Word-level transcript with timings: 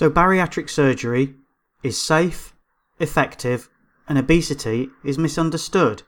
So, 0.00 0.08
bariatric 0.08 0.70
surgery 0.70 1.34
is 1.82 2.00
safe, 2.00 2.54
effective, 3.00 3.68
and 4.08 4.16
obesity 4.16 4.88
is 5.04 5.18
misunderstood. 5.18 6.04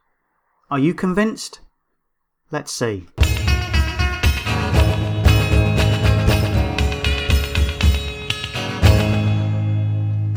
Are 0.71 0.79
you 0.79 0.95
convinced? 0.95 1.61
Let's 2.51 2.73
see. 2.73 3.05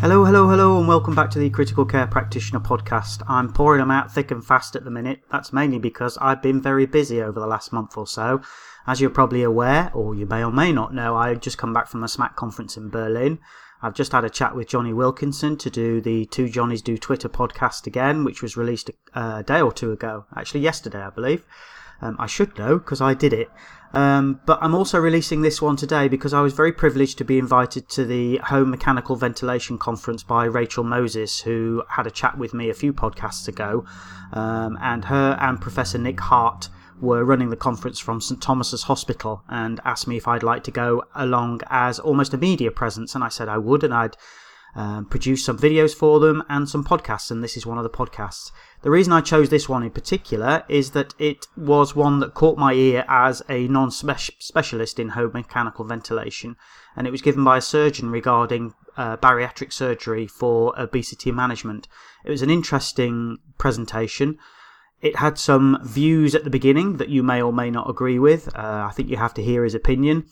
Hello, 0.02 0.26
hello, 0.26 0.50
hello, 0.50 0.78
and 0.78 0.88
welcome 0.90 1.16
back 1.16 1.30
to 1.32 1.40
the 1.40 1.50
Critical 1.50 1.86
Care 1.86 2.08
Practitioner 2.08 2.60
podcast. 2.60 3.24
I'm 3.30 3.54
pouring 3.54 3.80
them 3.80 3.90
out 3.90 4.14
thick 4.14 4.32
and 4.32 4.46
fast 4.46 4.76
at 4.76 4.84
the 4.84 4.92
minute. 4.92 5.22
That's 5.32 5.54
mainly 5.54 5.80
because 5.80 6.18
I've 6.18 6.42
been 6.42 6.62
very 6.62 6.86
busy 6.86 7.22
over 7.22 7.40
the 7.40 7.48
last 7.48 7.72
month 7.72 7.98
or 7.98 8.06
so. 8.06 8.42
As 8.88 9.02
you're 9.02 9.10
probably 9.10 9.44
aware, 9.44 9.92
or 9.94 10.14
you 10.14 10.26
may 10.26 10.44
or 10.44 10.52
may 10.52 10.72
not 10.72 10.94
know, 10.94 11.16
I 11.16 11.34
just 11.36 11.58
come 11.58 11.74
back 11.74 11.88
from 11.88 12.04
a 12.04 12.08
SMACC 12.08 12.36
conference 12.36 12.78
in 12.78 12.90
Berlin. 12.90 13.40
I've 13.82 13.94
just 13.94 14.12
had 14.12 14.24
a 14.24 14.30
chat 14.30 14.56
with 14.56 14.68
Johnny 14.68 14.94
Wilkinson 14.94 15.58
to 15.58 15.70
do 15.70 16.02
the 16.02 16.26
Two 16.26 16.50
Johnnies 16.50 16.82
Do 16.82 16.98
Twitter 16.98 17.30
podcast 17.30 17.88
again, 17.88 18.24
which 18.24 18.42
was 18.42 18.56
released 18.56 18.90
a, 19.14 19.38
a 19.38 19.44
day 19.44 19.62
or 19.62 19.72
two 19.72 19.92
ago. 19.92 20.26
Actually, 20.36 20.62
yesterday, 20.62 21.02
I 21.02 21.10
believe. 21.10 21.44
Um, 22.02 22.16
I 22.20 22.28
should 22.28 22.58
know 22.58 22.78
because 22.78 23.02
I 23.02 23.14
did 23.14 23.34
it. 23.34 23.50
Um, 23.94 24.42
but 24.46 24.60
I'm 24.62 24.76
also 24.76 25.00
releasing 25.00 25.42
this 25.42 25.62
one 25.62 25.78
today 25.78 26.10
because 26.10 26.34
I 26.34 26.42
was 26.42 26.54
very 26.54 26.74
privileged 26.74 27.18
to 27.20 27.24
be 27.24 27.40
invited 27.40 27.88
to 27.90 28.04
the 28.04 28.38
Home 28.38 28.70
Mechanical 28.70 29.16
Ventilation 29.16 29.78
Conference 29.78 30.22
by 30.22 30.46
Rachael 30.46 30.84
Moses, 30.84 31.40
who 31.42 31.84
had 31.90 32.06
a 32.06 32.12
chat 32.12 32.38
with 32.38 32.54
me 32.54 32.70
a 32.70 32.74
few 32.74 32.92
podcasts 32.92 33.48
ago. 33.48 33.86
Um, 34.34 34.78
and 34.82 35.06
her 35.06 35.38
and 35.40 35.62
Professor 35.62 35.98
Nick 35.98 36.20
Hart 36.20 36.70
were 37.02 37.24
running 37.24 37.50
the 37.50 37.56
conference 37.56 38.00
from 38.00 38.22
St 38.22 38.42
Thomas's 38.42 38.84
Hospital 38.84 39.44
and 39.50 39.80
asked 39.84 40.08
me 40.08 40.18
if 40.18 40.28
I'd 40.28 40.44
like 40.44 40.64
to 40.66 40.72
go 40.72 41.04
along 41.14 41.62
as 41.70 42.00
almost 42.00 42.34
a 42.34 42.38
media 42.38 42.72
presence. 42.72 43.16
And 43.16 43.24
I 43.24 43.30
said 43.30 43.50
I 43.50 43.58
would, 43.58 43.84
and 43.84 43.94
I'd 43.94 44.16
um, 44.76 45.06
produce 45.06 45.46
some 45.46 45.58
videos 45.58 45.96
for 45.96 46.20
them 46.20 46.44
and 46.50 46.68
some 46.68 46.84
podcasts. 46.84 47.32
And 47.32 47.44
this 47.44 47.58
is 47.58 47.66
one 47.66 47.78
of 47.78 47.84
the 47.84 47.90
podcasts. 47.90 48.52
The 48.82 48.92
reason 48.92 49.14
I 49.14 49.22
chose 49.22 49.50
this 49.50 49.70
one 49.70 49.84
in 49.84 49.92
particular 49.92 50.64
is 50.68 50.92
that 50.92 51.14
it 51.18 51.48
was 51.56 51.96
one 51.96 52.20
that 52.20 52.34
caught 52.34 52.58
my 52.58 52.74
ear 52.74 53.06
as 53.08 53.42
a 53.50 53.68
non 53.68 53.90
specialist 53.90 55.00
in 55.00 55.10
home 55.10 55.32
mechanical 55.34 55.86
ventilation, 55.86 56.56
and 56.96 57.08
it 57.08 57.12
was 57.12 57.22
given 57.22 57.44
by 57.44 57.58
a 57.58 57.62
surgeon 57.62 58.12
regarding 58.12 58.74
uh, 58.98 59.18
bariatric 59.18 59.74
surgery 59.74 60.28
for 60.28 60.78
obesity 60.80 61.32
management. 61.32 61.88
It 62.24 62.30
was 62.30 62.42
an 62.42 62.50
interesting 62.50 63.40
presentation. 63.58 64.38
It 65.02 65.18
had 65.18 65.38
some 65.38 65.78
views 65.84 66.34
at 66.34 66.44
the 66.44 66.50
beginning 66.50 66.98
that 66.98 67.10
you 67.10 67.22
may 67.22 67.42
or 67.42 67.54
may 67.54 67.70
not 67.70 67.90
agree 67.90 68.20
with. 68.20 68.48
Uh, 68.56 68.88
I 68.90 68.92
think 68.94 69.10
you 69.10 69.18
have 69.18 69.34
to 69.36 69.44
hear 69.44 69.64
his 69.64 69.76
opinion. 69.76 70.26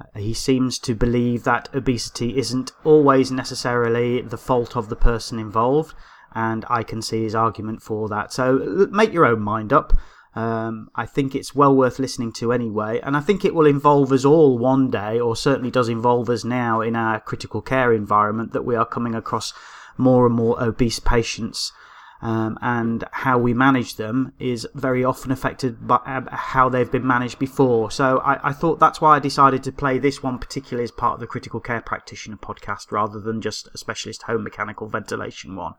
Uh, 0.00 0.18
he 0.18 0.34
seems 0.34 0.78
to 0.80 0.94
believe 0.94 1.44
that 1.44 1.68
obesity 1.74 2.36
isn't 2.36 2.72
always 2.84 3.30
necessarily 3.30 4.20
the 4.20 4.36
fault 4.38 4.76
of 4.76 4.88
the 4.88 4.96
person 4.96 5.38
involved 5.38 5.94
and 6.34 6.64
I 6.68 6.82
can 6.82 7.02
see 7.02 7.22
his 7.22 7.34
argument 7.34 7.82
for 7.82 8.08
that. 8.08 8.32
So 8.32 8.86
make 8.90 9.12
your 9.12 9.26
own 9.26 9.40
mind 9.40 9.72
up. 9.72 9.92
Um, 10.34 10.88
I 10.94 11.06
think 11.06 11.34
it's 11.34 11.54
well 11.54 11.74
worth 11.74 11.98
listening 11.98 12.32
to 12.34 12.52
anyway, 12.52 13.00
and 13.02 13.16
I 13.16 13.20
think 13.20 13.44
it 13.44 13.54
will 13.54 13.66
involve 13.66 14.12
us 14.12 14.24
all 14.24 14.56
one 14.56 14.90
day, 14.90 15.18
or 15.18 15.34
certainly 15.34 15.70
does 15.70 15.88
involve 15.88 16.30
us 16.30 16.44
now 16.44 16.80
in 16.80 16.94
our 16.94 17.18
critical 17.18 17.60
care 17.60 17.92
environment, 17.92 18.52
that 18.52 18.64
we 18.64 18.76
are 18.76 18.86
coming 18.86 19.14
across 19.14 19.52
more 19.96 20.26
and 20.26 20.34
more 20.34 20.62
obese 20.62 21.00
patients. 21.00 21.72
Um, 22.20 22.58
and 22.60 23.04
how 23.12 23.38
we 23.38 23.54
manage 23.54 23.94
them 23.94 24.32
is 24.40 24.66
very 24.74 25.04
often 25.04 25.30
affected 25.30 25.86
by 25.86 25.98
uh, 26.04 26.22
how 26.34 26.68
they've 26.68 26.90
been 26.90 27.06
managed 27.06 27.38
before. 27.38 27.92
So 27.92 28.18
I, 28.18 28.48
I, 28.48 28.52
thought 28.52 28.80
that's 28.80 29.00
why 29.00 29.14
I 29.14 29.20
decided 29.20 29.62
to 29.62 29.70
play 29.70 30.00
this 30.00 30.20
one 30.20 30.40
particularly 30.40 30.82
as 30.82 30.90
part 30.90 31.14
of 31.14 31.20
the 31.20 31.28
critical 31.28 31.60
care 31.60 31.80
practitioner 31.80 32.36
podcast 32.36 32.90
rather 32.90 33.20
than 33.20 33.40
just 33.40 33.68
a 33.72 33.78
specialist 33.78 34.22
home 34.22 34.42
mechanical 34.42 34.88
ventilation 34.88 35.54
one. 35.54 35.74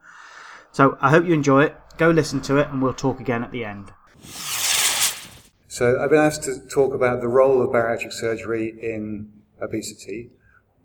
So 0.72 0.98
I 1.02 1.10
hope 1.10 1.26
you 1.26 1.34
enjoy 1.34 1.64
it. 1.64 1.76
Go 1.98 2.10
listen 2.10 2.42
to 2.42 2.58
it, 2.58 2.70
and 2.70 2.82
we'll 2.82 2.94
talk 2.94 3.20
again 3.20 3.44
at 3.44 3.52
the 3.52 3.66
end. 3.66 3.92
So 5.68 6.00
I've 6.02 6.10
been 6.10 6.20
asked 6.20 6.44
to 6.44 6.60
talk 6.68 6.94
about 6.94 7.22
the 7.22 7.28
role 7.28 7.62
of 7.62 7.70
bariatric 7.70 8.14
surgery 8.14 8.78
in 8.82 9.32
obesity, 9.62 10.30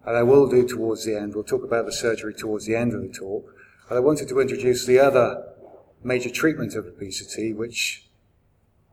and 0.05 0.17
I 0.17 0.23
will 0.23 0.49
do 0.49 0.67
towards 0.67 1.05
the 1.05 1.17
end. 1.17 1.35
We'll 1.35 1.45
talk 1.45 1.65
about 1.65 1.87
the 1.87 1.93
surgery 1.93 2.35
towards 2.35 2.67
the 2.67 2.77
end 2.77 2.93
of 2.93 3.03
the 3.03 3.09
talk. 3.09 3.54
But 3.89 3.97
I 3.97 4.01
wanted 4.01 4.29
to 4.29 4.41
introduce 4.41 4.87
the 4.87 4.99
other 4.99 5.45
major 6.03 6.31
treatment 6.31 6.75
of 6.75 6.87
obesity, 6.87 7.53
which 7.53 8.07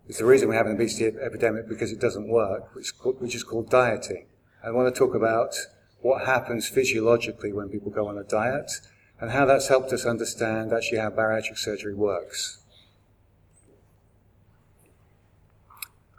is 0.08 0.18
the 0.18 0.26
reason 0.26 0.50
we 0.50 0.56
have 0.56 0.66
an 0.66 0.74
obesity 0.74 1.06
epidemic 1.06 1.68
because 1.68 1.92
it 1.92 2.00
doesn't 2.00 2.28
work, 2.28 2.76
which 2.76 2.92
which 3.20 3.36
is 3.36 3.44
called 3.44 3.70
dieting. 3.70 4.26
I 4.64 4.72
want 4.72 4.94
to 4.94 4.98
talk 4.98 5.16
about 5.16 5.56
what 6.02 6.26
happens 6.26 6.68
physiologically 6.68 7.54
when 7.54 7.70
people 7.70 7.92
go 7.92 8.08
on 8.08 8.18
a 8.18 8.24
diet 8.24 8.72
and 9.20 9.32
how 9.32 9.46
that's 9.46 9.68
helped 9.68 9.94
us 9.94 10.06
understand 10.06 10.74
actually 10.74 10.98
how 10.98 11.10
bariatric 11.10 11.58
surgery 11.58 11.94
works. 11.94 12.60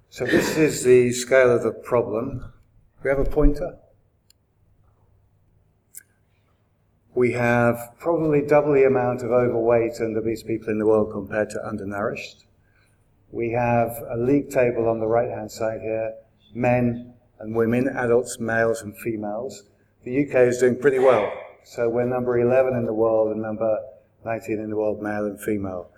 So 0.08 0.24
this 0.24 0.56
is 0.56 0.84
the 0.84 1.12
scale 1.12 1.50
of 1.50 1.62
the 1.62 1.72
problem. 1.72 2.52
We 3.02 3.10
have 3.10 3.18
a 3.18 3.24
pointer. 3.24 3.78
We 7.14 7.32
have 7.32 7.94
probably 7.98 8.40
double 8.40 8.72
the 8.72 8.86
amount 8.86 9.22
of 9.22 9.32
overweight 9.32 10.00
and 10.00 10.16
obese 10.16 10.42
people 10.42 10.70
in 10.70 10.78
the 10.78 10.86
world 10.86 11.12
compared 11.12 11.50
to 11.50 11.66
undernourished. 11.66 12.46
We 13.30 13.50
have 13.52 14.02
a 14.10 14.16
league 14.16 14.50
table 14.50 14.88
on 14.88 14.98
the 14.98 15.06
right 15.06 15.28
hand 15.28 15.50
side 15.50 15.82
here, 15.82 16.14
men 16.54 17.12
and 17.38 17.54
women, 17.54 17.88
adults, 17.88 18.38
males 18.40 18.80
and 18.80 18.96
females. 18.96 19.64
The 20.04 20.24
UK 20.24 20.48
is 20.48 20.58
doing 20.58 20.78
pretty 20.78 20.98
well. 20.98 21.30
So 21.64 21.88
we're 21.88 22.06
number 22.06 22.38
11 22.38 22.74
in 22.74 22.86
the 22.86 22.94
world 22.94 23.30
and 23.30 23.42
number 23.42 23.78
19 24.24 24.58
in 24.58 24.70
the 24.70 24.76
world, 24.76 25.02
male 25.02 25.26
and 25.26 25.40
female. 25.40 25.90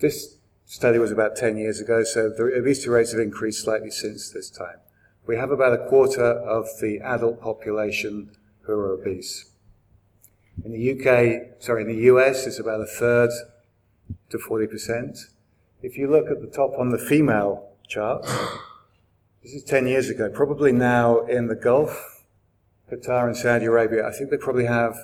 This 0.00 0.38
study 0.64 0.98
was 0.98 1.12
about 1.12 1.36
10 1.36 1.56
years 1.56 1.80
ago, 1.80 2.02
so 2.02 2.30
the 2.30 2.44
obesity 2.58 2.88
rates 2.88 3.12
have 3.12 3.20
increased 3.20 3.62
slightly 3.62 3.90
since 3.90 4.30
this 4.30 4.50
time. 4.50 4.78
We 5.26 5.36
have 5.36 5.50
about 5.50 5.72
a 5.72 5.88
quarter 5.88 6.24
of 6.24 6.66
the 6.80 6.98
adult 7.00 7.40
population 7.40 8.32
who 8.62 8.72
are 8.72 8.92
obese. 8.92 9.52
In 10.64 10.72
the 10.72 10.92
UK, 10.92 11.62
sorry, 11.62 11.82
in 11.82 11.88
the 11.88 12.04
US, 12.04 12.46
it's 12.46 12.58
about 12.58 12.80
a 12.80 12.86
third 12.86 13.30
to 14.30 14.38
40%. 14.38 15.18
If 15.82 15.96
you 15.96 16.10
look 16.10 16.30
at 16.30 16.40
the 16.40 16.48
top 16.48 16.72
on 16.78 16.90
the 16.90 16.98
female 16.98 17.70
chart, 17.86 18.26
this 19.42 19.52
is 19.52 19.62
10 19.64 19.86
years 19.86 20.10
ago, 20.10 20.28
probably 20.28 20.72
now 20.72 21.20
in 21.20 21.46
the 21.46 21.54
Gulf, 21.54 22.24
Qatar 22.90 23.26
and 23.26 23.36
Saudi 23.36 23.66
Arabia, 23.66 24.06
I 24.06 24.12
think 24.12 24.30
they 24.30 24.36
probably 24.36 24.66
have 24.66 24.96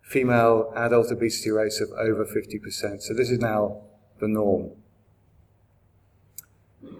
female 0.00 0.72
adult 0.74 1.12
obesity 1.12 1.50
rates 1.50 1.80
of 1.80 1.90
over 1.90 2.24
50%. 2.24 3.02
So 3.02 3.14
this 3.14 3.30
is 3.30 3.38
now 3.38 3.82
the 4.18 4.28
norm. 4.28 4.70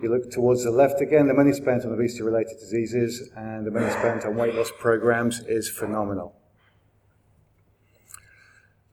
You 0.02 0.10
look 0.10 0.30
towards 0.30 0.64
the 0.64 0.70
left 0.70 1.00
again, 1.00 1.28
the 1.28 1.34
money 1.34 1.52
spent 1.52 1.84
on 1.84 1.92
obesity 1.92 2.22
related 2.22 2.58
diseases 2.58 3.30
and 3.36 3.66
the 3.66 3.70
money 3.70 3.90
spent 3.90 4.24
on 4.24 4.36
weight 4.36 4.54
loss 4.54 4.70
programs 4.78 5.40
is 5.40 5.68
phenomenal. 5.68 6.36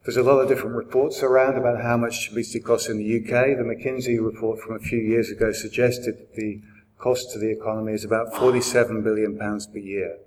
There's 0.03 0.17
a 0.17 0.23
lot 0.23 0.39
of 0.39 0.47
different 0.47 0.75
reports 0.75 1.21
around 1.21 1.57
about 1.57 1.81
how 1.81 1.97
much 1.97 2.29
obesity 2.31 2.61
costs 2.61 2.87
in 2.87 2.97
the 2.97 3.17
UK. 3.19 3.57
The 3.57 3.63
McKinsey 3.63 4.23
report 4.23 4.59
from 4.59 4.75
a 4.75 4.79
few 4.79 4.99
years 4.99 5.29
ago 5.29 5.51
suggested 5.51 6.17
that 6.17 6.35
the 6.35 6.61
cost 6.97 7.31
to 7.33 7.39
the 7.39 7.51
economy 7.51 7.93
is 7.93 8.05
about 8.05 8.35
47 8.35 9.03
billion 9.03 9.37
pounds 9.37 9.67
per 9.67 9.77
year. 9.77 10.17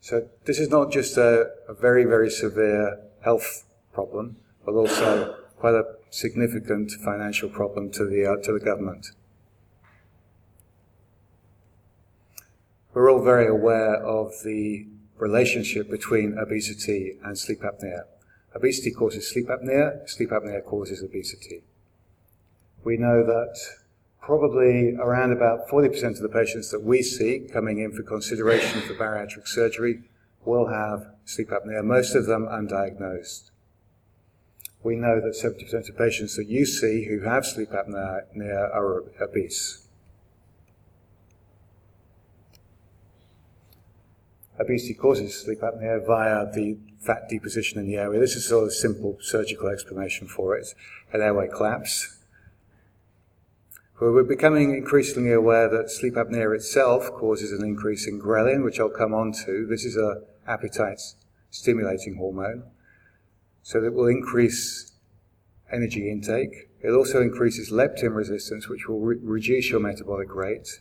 So 0.00 0.28
this 0.44 0.58
is 0.58 0.70
not 0.70 0.90
just 0.90 1.16
a, 1.16 1.50
a 1.68 1.74
very, 1.74 2.04
very 2.04 2.30
severe 2.30 2.98
health 3.22 3.64
problem, 3.92 4.36
but 4.64 4.72
also 4.72 5.36
quite 5.58 5.74
a 5.74 5.84
significant 6.10 6.92
financial 6.92 7.48
problem 7.48 7.90
to 7.92 8.06
the, 8.06 8.24
uh, 8.24 8.36
to 8.44 8.52
the 8.52 8.64
government. 8.64 9.08
We're 12.94 13.10
all 13.10 13.22
very 13.22 13.46
aware 13.46 13.96
of 13.96 14.32
the 14.42 14.86
relationship 15.18 15.90
between 15.90 16.38
obesity 16.38 17.18
and 17.22 17.38
sleep 17.38 17.60
apnea. 17.60 18.04
Obesity 18.56 18.90
causes 18.90 19.28
sleep 19.28 19.48
apnea, 19.48 20.08
sleep 20.08 20.30
apnea 20.30 20.64
causes 20.64 21.02
obesity. 21.02 21.62
We 22.84 22.96
know 22.96 23.22
that 23.22 23.54
probably 24.22 24.94
around 24.94 25.32
about 25.32 25.68
40% 25.68 26.16
of 26.16 26.20
the 26.20 26.30
patients 26.30 26.70
that 26.70 26.82
we 26.82 27.02
see 27.02 27.46
coming 27.52 27.80
in 27.80 27.92
for 27.92 28.02
consideration 28.02 28.80
for 28.80 28.94
bariatric 28.94 29.46
surgery 29.46 30.04
will 30.46 30.68
have 30.68 31.06
sleep 31.26 31.50
apnea, 31.50 31.84
most 31.84 32.14
of 32.14 32.24
them 32.24 32.46
undiagnosed. 32.46 33.50
We 34.82 34.96
know 34.96 35.20
that 35.20 35.34
70% 35.34 35.90
of 35.90 35.98
patients 35.98 36.36
that 36.36 36.48
you 36.48 36.64
see 36.64 37.04
who 37.04 37.20
have 37.20 37.44
sleep 37.44 37.70
apnea 37.72 38.74
are 38.74 39.04
obese. 39.20 39.86
Obesity 44.58 44.94
causes 44.94 45.38
sleep 45.38 45.60
apnea 45.60 46.06
via 46.06 46.50
the 46.50 46.78
fat 47.06 47.28
deposition 47.28 47.78
in 47.78 47.86
the 47.86 47.96
airway. 47.96 48.18
This 48.18 48.36
is 48.36 48.48
sort 48.48 48.64
of 48.64 48.68
a 48.68 48.72
simple 48.72 49.18
surgical 49.20 49.68
explanation 49.68 50.26
for 50.26 50.56
it. 50.56 50.74
An 51.12 51.20
airway 51.20 51.48
collapse 51.48 52.16
we're 53.98 54.24
becoming 54.24 54.74
increasingly 54.74 55.32
aware 55.32 55.70
that 55.70 55.90
sleep 55.90 56.14
apnea 56.14 56.54
itself 56.54 57.10
causes 57.12 57.50
an 57.52 57.66
increase 57.66 58.06
in 58.06 58.20
ghrelin, 58.20 58.62
which 58.62 58.78
I'll 58.78 58.90
come 58.90 59.14
on 59.14 59.32
to. 59.46 59.66
This 59.66 59.84
is 59.84 59.96
a 59.96 60.22
appetite 60.46 61.00
stimulating 61.50 62.16
hormone. 62.16 62.64
So 63.62 63.80
that 63.80 63.94
will 63.94 64.06
increase 64.06 64.92
energy 65.72 66.10
intake. 66.10 66.68
It 66.82 66.90
also 66.90 67.22
increases 67.22 67.70
leptin 67.70 68.14
resistance, 68.14 68.68
which 68.68 68.86
will 68.86 69.00
re- 69.00 69.18
reduce 69.20 69.70
your 69.70 69.80
metabolic 69.80 70.34
rate. 70.34 70.80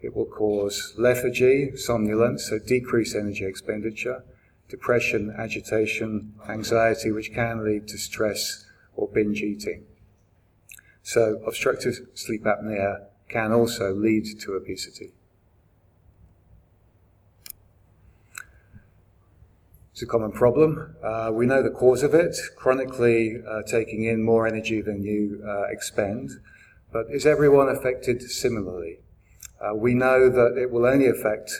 It 0.00 0.16
will 0.16 0.26
cause 0.26 0.94
lethargy, 0.96 1.76
somnolence, 1.76 2.48
so 2.48 2.58
decrease 2.58 3.14
energy 3.14 3.44
expenditure, 3.44 4.24
depression, 4.68 5.34
agitation, 5.36 6.34
anxiety, 6.48 7.10
which 7.10 7.32
can 7.32 7.64
lead 7.64 7.88
to 7.88 7.98
stress 7.98 8.66
or 8.94 9.08
binge 9.08 9.40
eating. 9.42 9.84
So 11.02 11.40
obstructive 11.46 12.00
sleep 12.14 12.44
apnea 12.44 13.06
can 13.28 13.52
also 13.52 13.94
lead 13.94 14.26
to 14.40 14.52
obesity. 14.52 15.12
It's 19.92 20.02
a 20.02 20.06
common 20.06 20.30
problem. 20.30 20.94
Uh, 21.02 21.30
we 21.32 21.44
know 21.44 21.60
the 21.60 21.70
cause 21.70 22.04
of 22.04 22.14
it, 22.14 22.36
chronically 22.56 23.42
uh, 23.48 23.62
taking 23.62 24.04
in 24.04 24.22
more 24.22 24.46
energy 24.46 24.80
than 24.80 25.02
you 25.02 25.42
uh, 25.44 25.62
expend. 25.62 26.30
But 26.92 27.06
is 27.10 27.26
everyone 27.26 27.68
affected 27.68 28.22
similarly? 28.22 28.98
Uh, 29.60 29.74
we 29.74 29.94
know 29.94 30.28
that 30.28 30.56
it 30.56 30.70
will 30.70 30.86
only 30.86 31.08
affect 31.08 31.50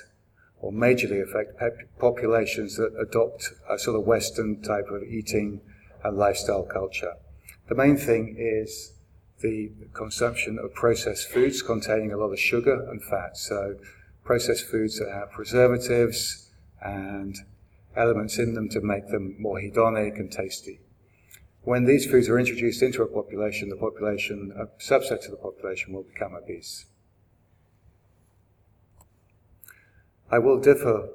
or 0.60 0.72
majorly 0.72 1.22
affect 1.22 1.58
populations 1.98 2.76
that 2.76 2.92
adopt 3.00 3.52
a 3.68 3.78
sort 3.78 3.98
of 3.98 4.06
Western 4.06 4.60
type 4.62 4.88
of 4.90 5.02
eating 5.04 5.60
and 6.04 6.16
lifestyle 6.16 6.64
culture. 6.64 7.14
The 7.68 7.74
main 7.74 7.96
thing 7.96 8.36
is 8.38 8.92
the 9.40 9.70
consumption 9.92 10.58
of 10.58 10.74
processed 10.74 11.28
foods 11.28 11.62
containing 11.62 12.12
a 12.12 12.16
lot 12.16 12.32
of 12.32 12.40
sugar 12.40 12.88
and 12.90 13.02
fat. 13.02 13.36
So, 13.36 13.76
processed 14.24 14.66
foods 14.66 14.98
that 14.98 15.10
have 15.12 15.30
preservatives 15.30 16.50
and 16.82 17.36
elements 17.96 18.38
in 18.38 18.54
them 18.54 18.68
to 18.70 18.80
make 18.80 19.08
them 19.08 19.36
more 19.38 19.60
hedonic 19.60 20.18
and 20.18 20.30
tasty. 20.30 20.80
When 21.62 21.84
these 21.84 22.06
foods 22.06 22.28
are 22.28 22.38
introduced 22.38 22.82
into 22.82 23.02
a 23.02 23.06
population, 23.06 23.68
the 23.68 23.76
population, 23.76 24.52
a 24.56 24.66
subset 24.82 25.24
of 25.26 25.32
the 25.32 25.36
population 25.36 25.92
will 25.92 26.04
become 26.04 26.34
obese. 26.34 26.86
I 30.30 30.38
will 30.38 30.60
differ 30.60 31.08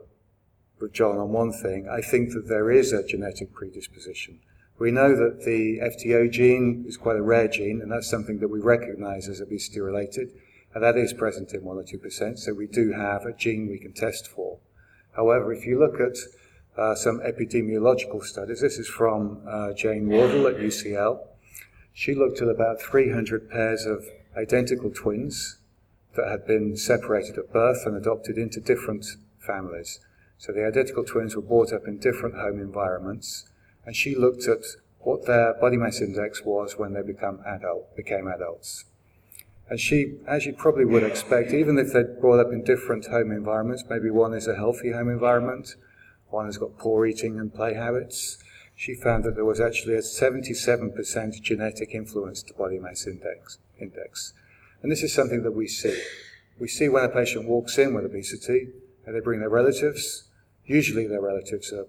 with 0.79 0.93
John 0.93 1.17
on 1.17 1.31
one 1.31 1.53
thing. 1.53 1.87
I 1.87 2.01
think 2.01 2.33
that 2.33 2.47
there 2.47 2.71
is 2.71 2.91
a 2.91 3.05
genetic 3.05 3.53
predisposition. 3.53 4.39
We 4.79 4.91
know 4.91 5.15
that 5.15 5.45
the 5.45 5.79
FTO 5.79 6.31
gene 6.31 6.85
is 6.87 6.97
quite 6.97 7.17
a 7.17 7.21
rare 7.21 7.47
gene, 7.47 7.79
and 7.81 7.91
that's 7.91 8.09
something 8.09 8.39
that 8.39 8.47
we 8.47 8.59
recognize 8.59 9.29
as 9.29 9.39
obesity 9.39 9.79
related, 9.79 10.31
and 10.73 10.83
that 10.83 10.97
is 10.97 11.13
present 11.13 11.53
in 11.53 11.63
1 11.63 11.77
or 11.77 11.83
2%, 11.83 12.39
so 12.39 12.53
we 12.53 12.65
do 12.65 12.91
have 12.91 13.25
a 13.25 13.33
gene 13.33 13.69
we 13.69 13.77
can 13.77 13.93
test 13.93 14.27
for. 14.27 14.57
However, 15.15 15.53
if 15.53 15.65
you 15.67 15.79
look 15.79 15.99
at 15.99 16.17
uh, 16.75 16.95
some 16.95 17.19
epidemiological 17.19 18.23
studies, 18.23 18.61
this 18.61 18.79
is 18.79 18.87
from 18.87 19.41
uh, 19.47 19.73
Jane 19.73 20.09
Wardle 20.09 20.47
at 20.47 20.57
UCL. 20.57 21.19
She 21.93 22.15
looked 22.15 22.41
at 22.41 22.47
about 22.47 22.81
300 22.81 23.47
pairs 23.51 23.85
of 23.85 24.05
identical 24.35 24.89
twins 24.89 25.59
that 26.15 26.29
had 26.29 26.45
been 26.45 26.77
separated 26.77 27.37
at 27.37 27.51
birth 27.51 27.85
and 27.85 27.95
adopted 27.95 28.37
into 28.37 28.59
different 28.59 29.05
families. 29.39 29.99
So 30.37 30.51
the 30.51 30.65
identical 30.65 31.03
twins 31.03 31.35
were 31.35 31.41
brought 31.41 31.73
up 31.73 31.87
in 31.87 31.97
different 31.97 32.35
home 32.35 32.59
environments, 32.59 33.45
and 33.85 33.95
she 33.95 34.15
looked 34.15 34.47
at 34.47 34.63
what 34.99 35.25
their 35.25 35.53
body 35.55 35.77
mass 35.77 36.01
index 36.01 36.43
was 36.43 36.77
when 36.77 36.93
they 36.93 37.01
become 37.01 37.41
adult, 37.45 37.95
became 37.95 38.27
adults. 38.27 38.85
And 39.69 39.79
she, 39.79 40.17
as 40.27 40.45
you 40.45 40.53
probably 40.53 40.85
would 40.85 41.03
expect, 41.03 41.51
even 41.51 41.77
if 41.77 41.93
they're 41.93 42.03
brought 42.03 42.45
up 42.45 42.51
in 42.51 42.63
different 42.63 43.07
home 43.07 43.31
environments, 43.31 43.83
maybe 43.89 44.09
one 44.09 44.33
is 44.33 44.47
a 44.47 44.55
healthy 44.55 44.91
home 44.91 45.09
environment, 45.09 45.75
one 46.29 46.45
has 46.45 46.57
got 46.57 46.77
poor 46.77 47.05
eating 47.05 47.39
and 47.39 47.53
play 47.53 47.73
habits, 47.73 48.43
she 48.75 48.95
found 48.95 49.23
that 49.23 49.35
there 49.35 49.45
was 49.45 49.59
actually 49.59 49.95
a 49.95 49.99
77% 49.99 51.41
genetic 51.41 51.93
influence 51.93 52.43
to 52.43 52.53
body 52.53 52.79
mass 52.79 53.05
index. 53.07 53.59
index. 53.79 54.33
And 54.83 54.91
this 54.91 55.01
is 55.01 55.13
something 55.13 55.43
that 55.43 55.53
we 55.53 55.67
see. 55.67 55.97
We 56.59 56.67
see 56.67 56.89
when 56.89 57.05
a 57.05 57.09
patient 57.09 57.47
walks 57.47 57.77
in 57.77 57.93
with 57.93 58.05
obesity 58.05 58.67
and 59.05 59.15
they 59.15 59.21
bring 59.21 59.39
their 59.39 59.49
relatives. 59.49 60.25
Usually 60.65 61.07
their 61.07 61.21
relatives 61.21 61.71
are, 61.71 61.87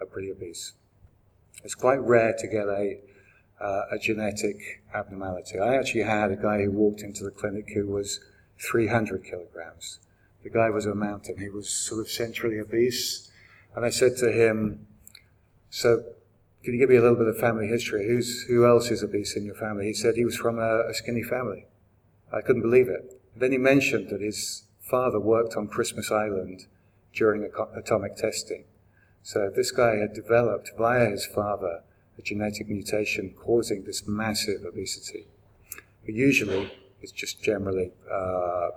are 0.00 0.06
pretty 0.06 0.30
obese. 0.30 0.72
It's 1.62 1.74
quite 1.74 2.00
rare 2.00 2.34
to 2.38 2.46
get 2.48 2.66
a, 2.66 2.98
uh, 3.60 3.82
a 3.92 3.98
genetic 3.98 4.82
abnormality. 4.94 5.58
I 5.58 5.76
actually 5.76 6.02
had 6.02 6.32
a 6.32 6.36
guy 6.36 6.62
who 6.62 6.70
walked 6.70 7.02
into 7.02 7.24
the 7.24 7.30
clinic 7.30 7.70
who 7.74 7.86
was 7.86 8.20
300 8.58 9.22
kilograms. 9.22 10.00
The 10.42 10.50
guy 10.50 10.70
was 10.70 10.86
a 10.86 10.94
mountain. 10.94 11.36
He 11.38 11.50
was 11.50 11.68
sort 11.68 12.00
of 12.00 12.10
centrally 12.10 12.58
obese. 12.58 13.30
And 13.76 13.84
I 13.84 13.90
said 13.90 14.16
to 14.18 14.32
him, 14.32 14.86
So, 15.68 16.02
can 16.64 16.72
you 16.72 16.80
give 16.80 16.88
me 16.88 16.96
a 16.96 17.02
little 17.02 17.16
bit 17.16 17.28
of 17.28 17.38
family 17.38 17.68
history? 17.68 18.06
Who's, 18.06 18.44
who 18.44 18.66
else 18.66 18.90
is 18.90 19.02
obese 19.02 19.36
in 19.36 19.44
your 19.44 19.54
family? 19.54 19.86
He 19.86 19.94
said 19.94 20.16
he 20.16 20.24
was 20.24 20.36
from 20.36 20.58
a, 20.58 20.88
a 20.88 20.94
skinny 20.94 21.22
family. 21.22 21.66
I 22.32 22.40
couldn't 22.40 22.62
believe 22.62 22.88
it. 22.88 23.20
Then 23.36 23.52
he 23.52 23.58
mentioned 23.58 24.08
that 24.10 24.20
his 24.20 24.64
father 24.80 25.20
worked 25.20 25.56
on 25.56 25.68
Christmas 25.68 26.10
Island 26.10 26.66
during 27.12 27.50
atomic 27.74 28.16
testing. 28.16 28.64
So 29.22 29.50
this 29.54 29.70
guy 29.70 29.96
had 29.96 30.12
developed 30.14 30.72
via 30.76 31.06
his 31.10 31.26
father 31.26 31.82
a 32.18 32.22
genetic 32.22 32.68
mutation 32.68 33.34
causing 33.36 33.84
this 33.84 34.06
massive 34.06 34.64
obesity. 34.64 35.26
But 36.04 36.14
usually 36.14 36.72
it's 37.00 37.12
just 37.12 37.42
generally 37.42 37.92
uh, 38.10 38.14
uh, 38.14 38.70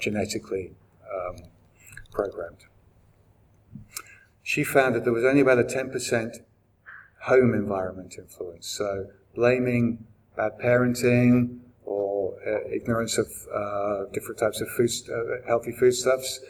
genetically 0.00 0.72
um, 1.12 1.36
programmed. 2.10 2.64
She 4.42 4.62
found 4.62 4.94
that 4.94 5.04
there 5.04 5.12
was 5.12 5.24
only 5.24 5.40
about 5.40 5.58
a 5.58 5.64
10% 5.64 6.36
home 7.22 7.54
environment 7.54 8.16
influence. 8.18 8.66
So 8.66 9.06
blaming 9.34 10.06
bad 10.36 10.58
parenting, 10.58 11.60
ignorance 12.72 13.18
of 13.18 13.26
uh, 13.52 14.04
different 14.12 14.38
types 14.38 14.60
of 14.60 14.68
food, 14.68 14.90
uh, 15.10 15.46
healthy 15.46 15.72
foodstuffs, 15.72 16.40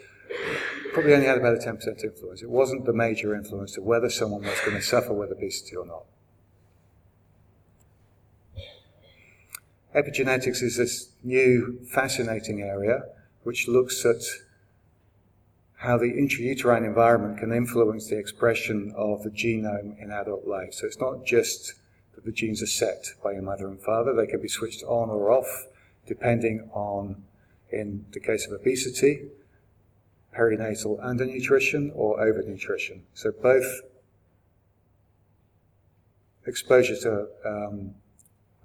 probably 0.93 1.13
only 1.13 1.25
had 1.25 1.37
about 1.37 1.55
a 1.55 1.59
10% 1.59 2.03
influence. 2.03 2.41
It 2.41 2.49
wasn't 2.49 2.85
the 2.85 2.93
major 2.93 3.35
influence 3.35 3.77
of 3.77 3.83
whether 3.83 4.09
someone 4.09 4.41
was 4.41 4.59
going 4.61 4.77
to 4.77 4.81
suffer 4.81 5.13
with 5.13 5.31
obesity 5.31 5.75
or 5.75 5.85
not. 5.85 6.03
Epigenetics 9.95 10.61
is 10.61 10.75
this 10.75 11.09
new 11.23 11.79
fascinating 11.89 12.61
area 12.61 13.03
which 13.43 13.67
looks 13.67 14.05
at 14.05 14.21
how 15.77 15.97
the 15.97 16.11
intrauterine 16.11 16.85
environment 16.85 17.37
can 17.37 17.53
influence 17.53 18.07
the 18.07 18.17
expression 18.17 18.93
of 18.97 19.23
the 19.23 19.29
genome 19.29 20.01
in 20.01 20.11
adult 20.11 20.47
life. 20.47 20.73
So 20.73 20.87
it's 20.87 20.99
not 20.99 21.25
just 21.25 21.75
that 22.15 22.25
the 22.25 22.31
genes 22.31 22.61
are 22.61 22.67
set 22.67 23.05
by 23.23 23.33
your 23.33 23.43
mother 23.43 23.67
and 23.67 23.79
father. 23.79 24.13
They 24.13 24.25
can 24.25 24.41
be 24.41 24.47
switched 24.47 24.83
on 24.83 25.09
or 25.09 25.31
off 25.31 25.67
depending 26.05 26.69
on, 26.73 27.23
in 27.71 28.05
the 28.11 28.19
case 28.19 28.45
of 28.47 28.53
obesity, 28.53 29.27
perinatal 30.35 31.03
undernutrition 31.03 31.91
or 31.95 32.19
overnutrition. 32.19 33.01
So 33.13 33.31
both 33.31 33.81
exposure 36.45 36.95
to 36.97 37.27
um, 37.45 37.95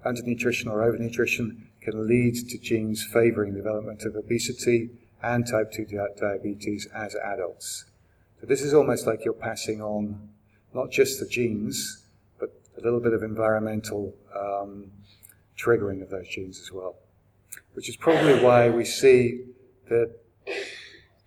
undernutrition 0.05 0.67
or 0.67 0.79
overnutrition 0.91 1.63
can 1.81 2.07
lead 2.07 2.35
to 2.49 2.57
genes 2.57 3.03
favoring 3.03 3.53
development 3.53 4.03
of 4.03 4.15
obesity 4.15 4.89
and 5.23 5.47
type 5.47 5.71
2 5.71 5.85
diabetes 6.19 6.87
as 6.93 7.15
adults. 7.15 7.85
So 8.39 8.47
this 8.47 8.61
is 8.61 8.73
almost 8.73 9.05
like 9.05 9.23
you're 9.23 9.33
passing 9.33 9.81
on 9.81 10.29
not 10.73 10.89
just 10.89 11.19
the 11.19 11.27
genes, 11.27 12.05
but 12.39 12.49
a 12.77 12.81
little 12.81 12.99
bit 12.99 13.13
of 13.13 13.23
environmental 13.23 14.13
um, 14.35 14.91
triggering 15.57 16.01
of 16.01 16.09
those 16.09 16.27
genes 16.27 16.59
as 16.59 16.71
well. 16.71 16.95
Which 17.73 17.89
is 17.89 17.95
probably 17.95 18.43
why 18.43 18.69
we 18.69 18.85
see 18.85 19.45
that 19.89 20.13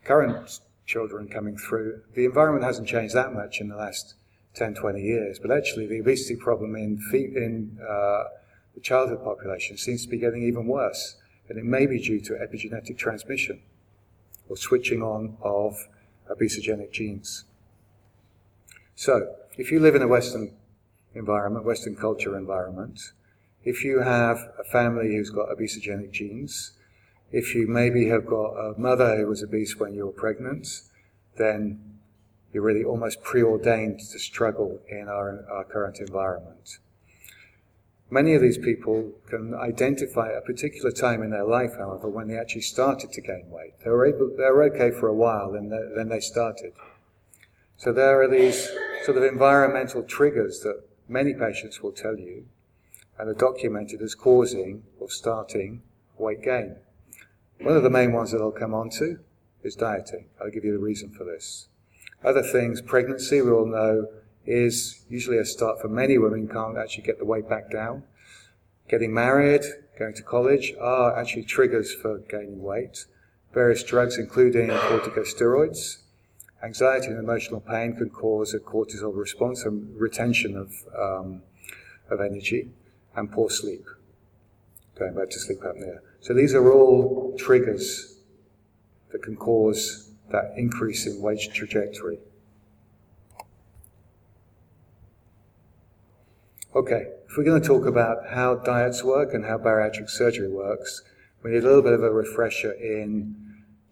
current 0.05 0.61
children 0.87 1.29
coming 1.29 1.57
through, 1.57 2.03
the 2.15 2.25
environment 2.25 2.65
hasn't 2.65 2.89
changed 2.89 3.15
that 3.15 3.33
much 3.33 3.61
in 3.61 3.69
the 3.69 3.77
last 3.77 4.15
10, 4.55 4.75
20 4.75 5.01
years, 5.01 5.39
but 5.39 5.51
actually 5.51 5.87
the 5.87 6.01
obesity 6.01 6.37
problem 6.37 6.77
in, 6.77 7.01
in 7.13 7.79
uh, 7.83 8.25
the 8.75 8.81
childhood 8.83 9.23
population 9.25 9.77
seems 9.77 10.05
to 10.05 10.09
be 10.09 10.19
getting 10.19 10.43
even 10.43 10.67
worse. 10.67 11.17
And 11.49 11.59
it 11.59 11.65
may 11.65 11.87
be 11.87 11.99
due 11.99 12.21
to 12.21 12.35
epigenetic 12.35 12.97
transmission 12.97 13.61
or 14.49 14.57
switching 14.57 15.03
on 15.03 15.37
of 15.43 15.89
obesogenic 16.31 16.93
genes. 16.93 17.45
So, 18.95 19.35
if 19.57 19.71
you 19.71 19.81
live 19.81 19.95
in 19.95 20.03
a 20.03 20.09
Western 20.09 20.55
environment, 21.15 21.65
Western 21.65 21.97
culture 21.97 22.37
environment, 22.37 23.13
if 23.65 23.83
you 23.83 24.01
have 24.01 24.39
a 24.59 24.65
family 24.65 25.17
who's 25.17 25.31
got 25.31 25.49
obesogenic 25.49 26.13
genes, 26.13 26.73
if 27.33 27.55
you 27.55 27.67
maybe 27.67 28.09
have 28.09 28.27
got 28.27 28.53
a 28.55 28.79
mother 28.79 29.17
who 29.17 29.27
was 29.27 29.43
obese 29.43 29.77
when 29.77 29.95
you 29.95 30.07
were 30.07 30.13
pregnant, 30.13 30.69
then 31.37 31.81
you're 32.53 32.63
really 32.63 32.85
almost 32.85 33.23
preordained 33.23 33.99
to 33.99 34.19
struggle 34.19 34.81
in 34.89 35.09
our, 35.09 35.45
our 35.51 35.65
current 35.65 35.99
environment. 35.99 36.79
Many 38.11 38.35
of 38.35 38.43
these 38.43 38.59
people 38.59 39.11
can 39.29 39.55
identify 39.55 40.31
a 40.31 40.43
particular 40.43 40.93
time 40.93 41.23
in 41.23 41.31
their 41.31 41.47
life, 41.47 41.73
however, 41.77 42.09
when 42.09 42.29
they 42.29 42.39
actually 42.39 42.61
started 42.61 43.11
to 43.13 43.21
gain 43.21 43.51
weight. 43.51 43.73
They 43.83 43.91
were 43.91 44.07
able, 44.07 44.31
they 44.37 44.45
were 44.45 44.63
okay 44.65 44.93
for 44.93 45.09
a 45.09 45.15
while, 45.15 45.55
and 45.55 45.73
then 45.73 46.09
they 46.11 46.21
started. 46.21 46.75
So 47.77 47.93
there 47.93 48.23
are 48.23 48.29
these 48.29 48.69
sort 49.05 49.17
of 49.17 49.25
environmental 49.25 50.03
triggers 50.05 50.61
that 50.61 50.83
many 51.09 51.35
patients 51.35 51.83
will 51.83 51.93
tell 51.93 52.17
you 52.17 52.45
and 53.19 53.29
are 53.29 53.35
documented 53.35 54.03
as 54.03 54.15
causing 54.15 54.83
or 54.99 55.09
starting 55.09 55.83
weight 56.19 56.43
gain. 56.43 56.77
One 57.61 57.77
of 57.77 57.83
the 57.83 57.91
main 57.91 58.13
ones 58.13 58.33
that 58.33 58.41
I'll 58.41 58.51
come 58.51 58.75
on 58.75 58.91
to 58.91 59.19
is 59.63 59.75
dieting. 59.75 60.27
I'll 60.41 60.51
give 60.51 60.65
you 60.65 60.73
the 60.73 60.79
reason 60.79 61.11
for 61.11 61.25
this. 61.25 61.69
Other 62.25 62.43
things, 62.43 62.81
pregnancy, 62.81 63.41
we 63.41 63.51
all 63.51 63.67
know, 63.67 64.09
is 64.47 65.05
usually 65.09 65.39
a 65.39 65.45
start 65.45 65.81
for 65.81 65.89
many 65.89 66.19
women 66.19 66.49
can't 66.49 66.77
actually 66.77 67.05
get 67.05 67.19
the 67.19 67.25
weight 67.25 67.49
back 67.49 67.71
down. 67.71 68.03
Getting 68.89 69.15
married, 69.15 69.63
going 69.99 70.15
to 70.15 70.23
college 70.23 70.75
are 70.81 71.19
actually 71.19 71.45
triggers 71.45 71.95
for 71.95 72.19
gaining 72.19 72.63
weight. 72.63 73.07
Various 73.53 73.83
drugs, 73.83 74.19
including 74.19 74.69
corticosteroids. 74.69 75.99
Anxiety 76.63 77.07
and 77.07 77.19
emotional 77.19 77.61
pain 77.61 77.95
can 77.95 78.11
cause 78.11 78.53
a 78.53 78.59
cortisol 78.59 79.15
response 79.15 79.65
and 79.65 79.99
retention 79.99 80.57
of, 80.57 80.73
um, 80.99 81.43
of 82.11 82.21
energy 82.21 82.71
and 83.17 83.31
poor 83.31 83.51
sleep. 83.51 83.85
Going 84.99 85.15
back 85.15 85.31
to 85.31 85.39
sleep 85.39 85.61
apnea. 85.61 85.99
So 86.21 86.35
these 86.35 86.55
are 86.55 86.73
all 86.73 87.35
triggers 87.39 88.19
that 89.11 89.23
can 89.23 89.37
cause 89.37 90.11
that 90.31 90.55
increase 90.57 91.07
in 91.07 91.21
weight 91.21 91.53
trajectory. 91.53 92.19
Okay, 96.75 97.07
if 97.29 97.37
we're 97.37 97.45
going 97.45 97.63
to 97.63 97.67
talk 97.67 97.87
about 97.87 98.29
how 98.31 98.57
diets 98.57 99.05
work 99.05 99.33
and 99.33 99.45
how 99.45 99.59
bariatric 99.59 100.11
surgery 100.11 100.49
works, 100.49 101.03
we 101.43 101.53
need 101.53 101.63
a 101.63 101.67
little 101.67 101.83
bit 101.83 101.93
of 101.93 102.03
a 102.03 102.11
refresher 102.11 102.73
in 102.73 103.37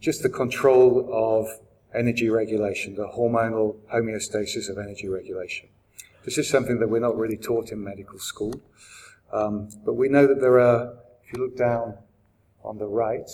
just 0.01 0.23
the 0.25 0.29
control 0.29 1.09
of 1.13 1.47
energy 1.95 2.29
regulation, 2.29 2.97
the 2.97 3.07
hormonal 3.07 3.77
homeostasis 3.93 4.69
of 4.69 4.79
energy 4.79 5.09
regulation. 5.09 5.69
This 6.25 6.39
is 6.39 6.49
something 6.49 6.81
that 6.81 6.89
we're 6.89 7.01
not 7.01 7.17
really 7.17 7.37
taught 7.37 7.71
in 7.71 7.85
medical 7.85 8.19
school. 8.19 8.61
Um, 9.33 9.69
but 9.85 9.95
we 9.95 10.09
know 10.09 10.27
that 10.27 10.41
there 10.41 10.61
are, 10.61 10.95
if 11.25 11.33
you 11.33 11.43
look 11.43 11.57
down 11.57 11.97
on 12.63 12.79
the 12.79 12.87
right, 12.87 13.29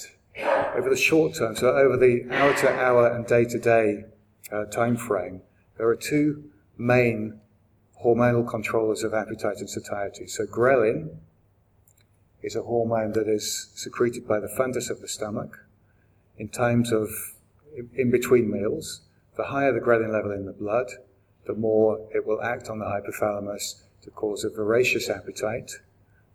over 0.76 0.88
the 0.88 0.96
short 0.96 1.34
term, 1.34 1.56
so 1.56 1.70
over 1.70 1.96
the 1.96 2.26
hour 2.30 2.54
to 2.54 2.68
hour 2.68 3.08
and 3.08 3.26
day 3.26 3.44
to 3.44 3.58
day 3.58 4.04
time 4.70 4.96
frame, 4.96 5.42
there 5.76 5.88
are 5.88 5.96
two 5.96 6.44
main 6.76 7.40
hormonal 8.04 8.48
controllers 8.48 9.02
of 9.02 9.12
appetite 9.12 9.58
and 9.58 9.68
satiety. 9.68 10.28
So 10.28 10.46
ghrelin 10.46 11.16
is 12.42 12.54
a 12.54 12.62
hormone 12.62 13.12
that 13.12 13.26
is 13.26 13.70
secreted 13.74 14.26
by 14.26 14.38
the 14.38 14.48
fundus 14.48 14.90
of 14.90 15.00
the 15.00 15.08
stomach 15.08 15.58
in 16.36 16.48
times 16.48 16.92
of 16.92 17.08
in 17.94 18.10
between 18.10 18.50
meals. 18.50 19.02
The 19.36 19.44
higher 19.44 19.72
the 19.72 19.80
ghrelin 19.80 20.12
level 20.12 20.32
in 20.32 20.46
the 20.46 20.52
blood, 20.52 20.86
the 21.46 21.54
more 21.54 21.98
it 22.14 22.24
will 22.24 22.40
act 22.42 22.68
on 22.68 22.78
the 22.78 22.84
hypothalamus 22.84 23.82
to 24.02 24.10
cause 24.10 24.44
a 24.44 24.50
voracious 24.50 25.10
appetite 25.10 25.72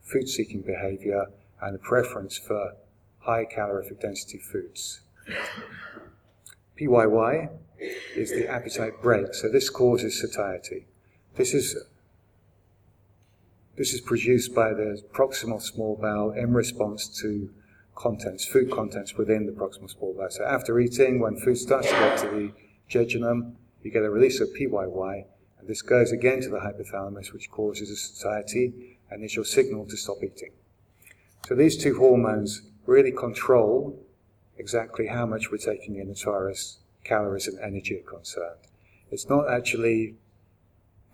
food 0.03 0.29
seeking 0.29 0.61
behavior, 0.61 1.27
and 1.61 1.75
a 1.75 1.79
preference 1.79 2.37
for 2.37 2.75
high 3.19 3.45
calorific 3.45 4.01
density 4.01 4.37
foods. 4.37 5.01
PYY 6.79 7.49
is 8.15 8.31
the 8.31 8.47
appetite 8.47 9.01
brake, 9.01 9.33
so 9.33 9.49
this 9.49 9.69
causes 9.69 10.19
satiety. 10.19 10.85
This 11.35 11.53
is 11.53 11.75
this 13.75 13.93
is 13.93 14.01
produced 14.01 14.53
by 14.53 14.69
the 14.73 15.01
proximal 15.13 15.59
small 15.59 15.97
bowel 15.99 16.31
in 16.31 16.53
response 16.53 17.07
to 17.21 17.49
contents, 17.95 18.45
food 18.45 18.69
contents 18.69 19.15
within 19.15 19.47
the 19.47 19.51
proximal 19.51 19.89
small 19.89 20.13
bowel. 20.13 20.29
So 20.29 20.43
after 20.43 20.79
eating, 20.79 21.19
when 21.19 21.37
food 21.37 21.57
starts 21.57 21.87
to 21.87 21.93
get 21.93 22.19
to 22.19 22.27
the 22.27 22.51
jejunum, 22.87 23.53
you 23.81 23.89
get 23.89 24.03
a 24.03 24.11
release 24.11 24.39
of 24.39 24.49
PYY, 24.49 25.25
and 25.59 25.67
this 25.67 25.81
goes 25.81 26.11
again 26.11 26.41
to 26.41 26.49
the 26.49 26.59
hypothalamus, 26.59 27.33
which 27.33 27.49
causes 27.49 27.89
a 27.89 27.95
satiety 27.95 28.92
and 29.13 29.23
is 29.23 29.35
your 29.35 29.45
signal 29.45 29.85
to 29.85 29.95
stop 29.95 30.17
eating. 30.23 30.51
So 31.47 31.55
these 31.55 31.77
two 31.77 31.97
hormones 31.97 32.63
really 32.85 33.11
control 33.11 33.99
exactly 34.57 35.07
how 35.07 35.25
much 35.25 35.51
we're 35.51 35.57
taking 35.57 35.95
in 35.97 36.09
as 36.09 36.21
far 36.21 36.49
as 36.49 36.77
calories 37.03 37.47
and 37.47 37.59
energy 37.59 37.99
are 37.99 38.09
concerned. 38.09 38.59
It's 39.11 39.29
not 39.29 39.49
actually 39.49 40.15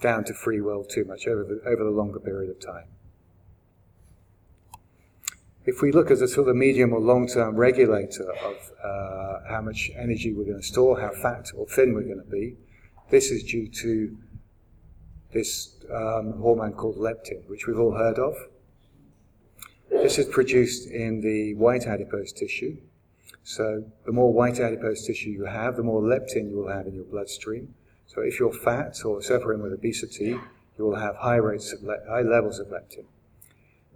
down 0.01 0.23
to 0.25 0.33
free 0.33 0.61
will 0.61 0.83
too 0.83 1.03
much 1.03 1.27
over 1.27 1.43
the, 1.43 1.61
over 1.65 1.83
the 1.83 1.89
longer 1.89 2.19
period 2.19 2.49
of 2.49 2.59
time. 2.59 2.85
If 5.65 5.81
we 5.81 5.91
look 5.91 6.09
at 6.09 6.21
a 6.21 6.27
sort 6.27 6.47
of 6.47 6.55
medium 6.55 6.93
or 6.93 6.99
long 6.99 7.27
term 7.27 7.55
regulator 7.55 8.31
of 8.31 8.71
uh, 8.83 9.49
how 9.49 9.61
much 9.61 9.91
energy 9.95 10.33
we're 10.33 10.45
going 10.45 10.61
to 10.61 10.65
store, 10.65 10.99
how 10.99 11.11
fat 11.11 11.51
or 11.55 11.67
thin 11.67 11.93
we're 11.93 12.03
going 12.03 12.23
to 12.23 12.31
be, 12.31 12.55
this 13.09 13.29
is 13.29 13.43
due 13.43 13.67
to 13.67 14.17
this 15.31 15.75
um, 15.93 16.33
hormone 16.39 16.73
called 16.73 16.97
leptin, 16.97 17.47
which 17.47 17.67
we've 17.67 17.79
all 17.79 17.95
heard 17.95 18.17
of. 18.17 18.35
This 19.89 20.17
is 20.17 20.27
produced 20.27 20.89
in 20.89 21.21
the 21.21 21.55
white 21.55 21.85
adipose 21.85 22.31
tissue. 22.31 22.77
So 23.43 23.83
the 24.05 24.11
more 24.11 24.31
white 24.31 24.59
adipose 24.59 25.05
tissue 25.05 25.29
you 25.29 25.45
have, 25.45 25.75
the 25.75 25.83
more 25.83 26.01
leptin 26.01 26.49
you 26.49 26.57
will 26.57 26.69
have 26.69 26.87
in 26.87 26.93
your 26.93 27.05
bloodstream. 27.05 27.73
So 28.05 28.21
if 28.21 28.39
you're 28.39 28.53
fat 28.53 29.03
or 29.05 29.21
suffering 29.21 29.61
with 29.61 29.73
obesity, 29.73 30.39
you 30.77 30.85
will 30.85 30.95
have 30.95 31.15
high 31.15 31.35
rates 31.35 31.73
of 31.73 31.83
le- 31.83 32.05
high 32.07 32.21
levels 32.21 32.59
of 32.59 32.67
leptin. 32.67 33.05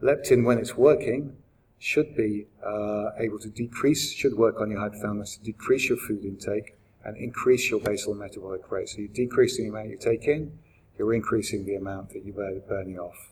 Leptin, 0.01 0.43
when 0.43 0.57
it's 0.57 0.75
working, 0.75 1.37
should 1.79 2.15
be 2.15 2.47
uh, 2.65 3.09
able 3.17 3.39
to 3.39 3.49
decrease, 3.49 4.13
should 4.13 4.35
work 4.35 4.59
on 4.61 4.71
your 4.71 4.79
hypothalamus 4.79 5.37
to 5.37 5.43
decrease 5.43 5.89
your 5.89 5.97
food 5.97 6.23
intake 6.23 6.77
and 7.03 7.17
increase 7.17 7.69
your 7.69 7.79
basal 7.79 8.13
metabolic 8.13 8.71
rate. 8.71 8.89
So 8.89 8.99
you 8.99 9.07
decrease 9.07 9.57
the 9.57 9.67
amount 9.67 9.89
you 9.89 9.97
take 9.97 10.25
in, 10.25 10.57
you're 10.97 11.13
increasing 11.13 11.65
the 11.65 11.75
amount 11.75 12.09
that 12.11 12.25
you're 12.25 12.59
burning 12.67 12.99
off. 12.99 13.31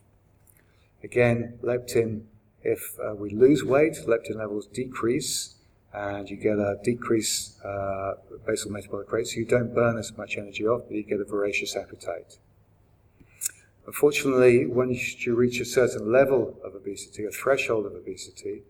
Again, 1.03 1.60
leptin, 1.63 2.24
if 2.63 2.98
uh, 3.00 3.15
we 3.15 3.32
lose 3.32 3.63
weight, 3.63 3.98
leptin 4.08 4.36
levels 4.36 4.68
decrease 4.68 5.56
and 5.94 6.30
you 6.30 6.38
get 6.38 6.58
a 6.58 6.77
decreased 6.84 7.60
uh, 7.65 8.13
basal 8.46 8.72
metabolic 8.72 9.12
rate, 9.12 9.27
so 9.27 9.39
you 9.39 9.46
don't 9.46 9.74
burn 9.74 9.98
as 9.98 10.15
much 10.18 10.38
energy 10.38 10.65
off, 10.65 10.84
but 10.88 10.96
you 10.96 11.03
get 11.03 11.20
a 11.20 11.25
voracious 11.25 11.75
appetite. 11.75 12.38
Unfortunately, 13.86 14.65
once 14.65 15.25
you 15.25 15.36
reach 15.36 15.60
a 15.60 15.65
certain 15.65 16.12
level 16.12 16.58
of 16.63 16.75
obesity, 16.75 17.25
a 17.25 17.32
threshold 17.32 17.86
of 17.86 17.94
obesity, 17.94 18.63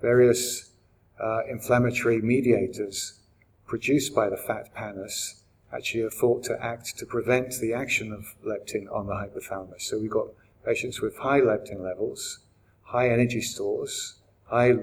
various 0.00 0.70
uh, 1.20 1.40
inflammatory 1.50 2.20
mediators 2.20 3.20
produced 3.66 4.14
by 4.14 4.28
the 4.28 4.36
fat 4.36 4.72
pannus 4.74 5.42
actually 5.72 6.02
are 6.02 6.10
thought 6.10 6.44
to 6.44 6.62
act 6.64 6.96
to 6.98 7.06
prevent 7.06 7.54
the 7.60 7.72
action 7.72 8.12
of 8.12 8.34
leptin 8.44 8.90
on 8.92 9.06
the 9.06 9.12
hypothalamus. 9.12 9.82
So 9.82 9.98
we've 9.98 10.10
got 10.10 10.28
patients 10.64 11.00
with 11.00 11.16
high 11.18 11.40
leptin 11.40 11.80
levels, 11.82 12.40
high 12.82 13.10
energy 13.10 13.40
stores, 13.40 14.14
high, 14.44 14.74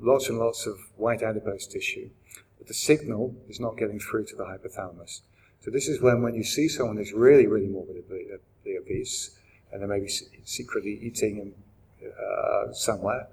lots 0.00 0.28
and 0.28 0.38
lots 0.38 0.66
of 0.66 0.78
white 0.96 1.22
adipose 1.22 1.66
tissue, 1.66 2.10
but 2.56 2.68
the 2.68 2.74
signal 2.74 3.34
is 3.48 3.58
not 3.58 3.76
getting 3.76 3.98
through 3.98 4.26
to 4.26 4.36
the 4.36 4.44
hypothalamus. 4.44 5.22
So 5.60 5.70
this 5.70 5.88
is 5.88 6.00
when, 6.00 6.22
when 6.22 6.34
you 6.34 6.44
see 6.44 6.68
someone 6.68 6.96
who's 6.96 7.12
really, 7.12 7.46
really 7.46 7.66
morbidly 7.66 8.26
obese, 8.78 9.36
and 9.72 9.82
they 9.82 9.86
may 9.86 10.00
be 10.00 10.08
secretly 10.44 10.98
eating 11.02 11.54
in, 12.00 12.08
uh, 12.08 12.72
somewhere, 12.72 13.26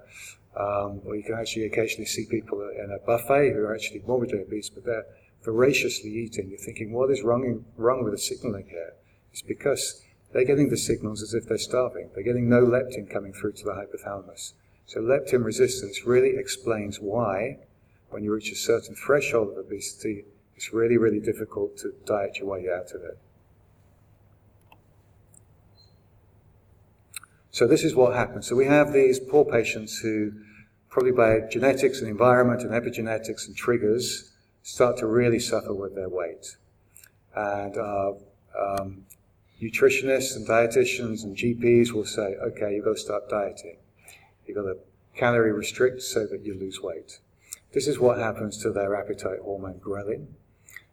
um, 0.56 1.00
or 1.04 1.14
you 1.14 1.22
can 1.22 1.34
actually 1.34 1.66
occasionally 1.66 2.06
see 2.06 2.26
people 2.26 2.60
in 2.68 2.90
a 2.90 2.98
buffet 3.06 3.52
who 3.52 3.60
are 3.60 3.74
actually 3.74 4.02
morbidly 4.06 4.40
obese, 4.40 4.68
but 4.68 4.84
they're 4.84 5.06
voraciously 5.44 6.10
eating, 6.10 6.48
you're 6.48 6.58
thinking, 6.58 6.92
what 6.92 7.10
is 7.10 7.22
wrong, 7.22 7.64
wrong 7.76 8.04
with 8.04 8.12
the 8.12 8.18
signaling 8.18 8.66
here? 8.68 8.94
It's 9.32 9.42
because 9.42 10.02
they're 10.32 10.44
getting 10.44 10.70
the 10.70 10.76
signals 10.76 11.22
as 11.22 11.34
if 11.34 11.46
they're 11.46 11.58
starving. 11.58 12.10
They're 12.14 12.24
getting 12.24 12.48
no 12.48 12.64
leptin 12.64 13.10
coming 13.10 13.32
through 13.32 13.52
to 13.52 13.64
the 13.64 13.70
hypothalamus. 13.70 14.52
So 14.86 15.00
leptin 15.00 15.44
resistance 15.44 16.06
really 16.06 16.36
explains 16.36 17.00
why, 17.00 17.58
when 18.10 18.22
you 18.22 18.32
reach 18.32 18.50
a 18.52 18.56
certain 18.56 18.94
threshold 18.94 19.50
of 19.50 19.58
obesity, 19.58 20.24
it's 20.56 20.72
really, 20.72 20.96
really 20.96 21.20
difficult 21.20 21.76
to 21.78 21.92
diet 22.06 22.38
your 22.38 22.48
way 22.48 22.66
out 22.70 22.92
of 22.92 23.02
it. 23.02 23.18
So 27.50 27.66
this 27.66 27.84
is 27.84 27.94
what 27.94 28.14
happens. 28.14 28.46
So 28.46 28.54
we 28.54 28.66
have 28.66 28.92
these 28.92 29.18
poor 29.18 29.44
patients 29.44 29.98
who, 29.98 30.32
probably 30.90 31.12
by 31.12 31.40
genetics 31.50 32.00
and 32.00 32.10
environment 32.10 32.62
and 32.62 32.70
epigenetics 32.70 33.46
and 33.46 33.56
triggers, 33.56 34.32
start 34.66 34.96
to 34.96 35.06
really 35.06 35.38
suffer 35.38 35.72
with 35.72 35.94
their 35.94 36.08
weight. 36.08 36.56
And 37.36 37.78
uh, 37.78 38.12
um, 38.60 39.04
nutritionists 39.62 40.34
and 40.34 40.46
dietitians 40.46 41.22
and 41.22 41.36
GPs 41.36 41.92
will 41.92 42.04
say, 42.04 42.34
okay, 42.48 42.74
you've 42.74 42.84
got 42.84 42.96
to 42.96 43.00
start 43.00 43.28
dieting. 43.28 43.76
You've 44.44 44.56
got 44.56 44.64
to 44.64 44.78
calorie 45.14 45.52
restrict 45.52 46.02
so 46.02 46.26
that 46.26 46.44
you 46.44 46.58
lose 46.58 46.82
weight. 46.82 47.20
This 47.74 47.86
is 47.86 48.00
what 48.00 48.18
happens 48.18 48.58
to 48.62 48.72
their 48.72 48.96
appetite 48.96 49.38
hormone 49.44 49.78
ghrelin. 49.78 50.26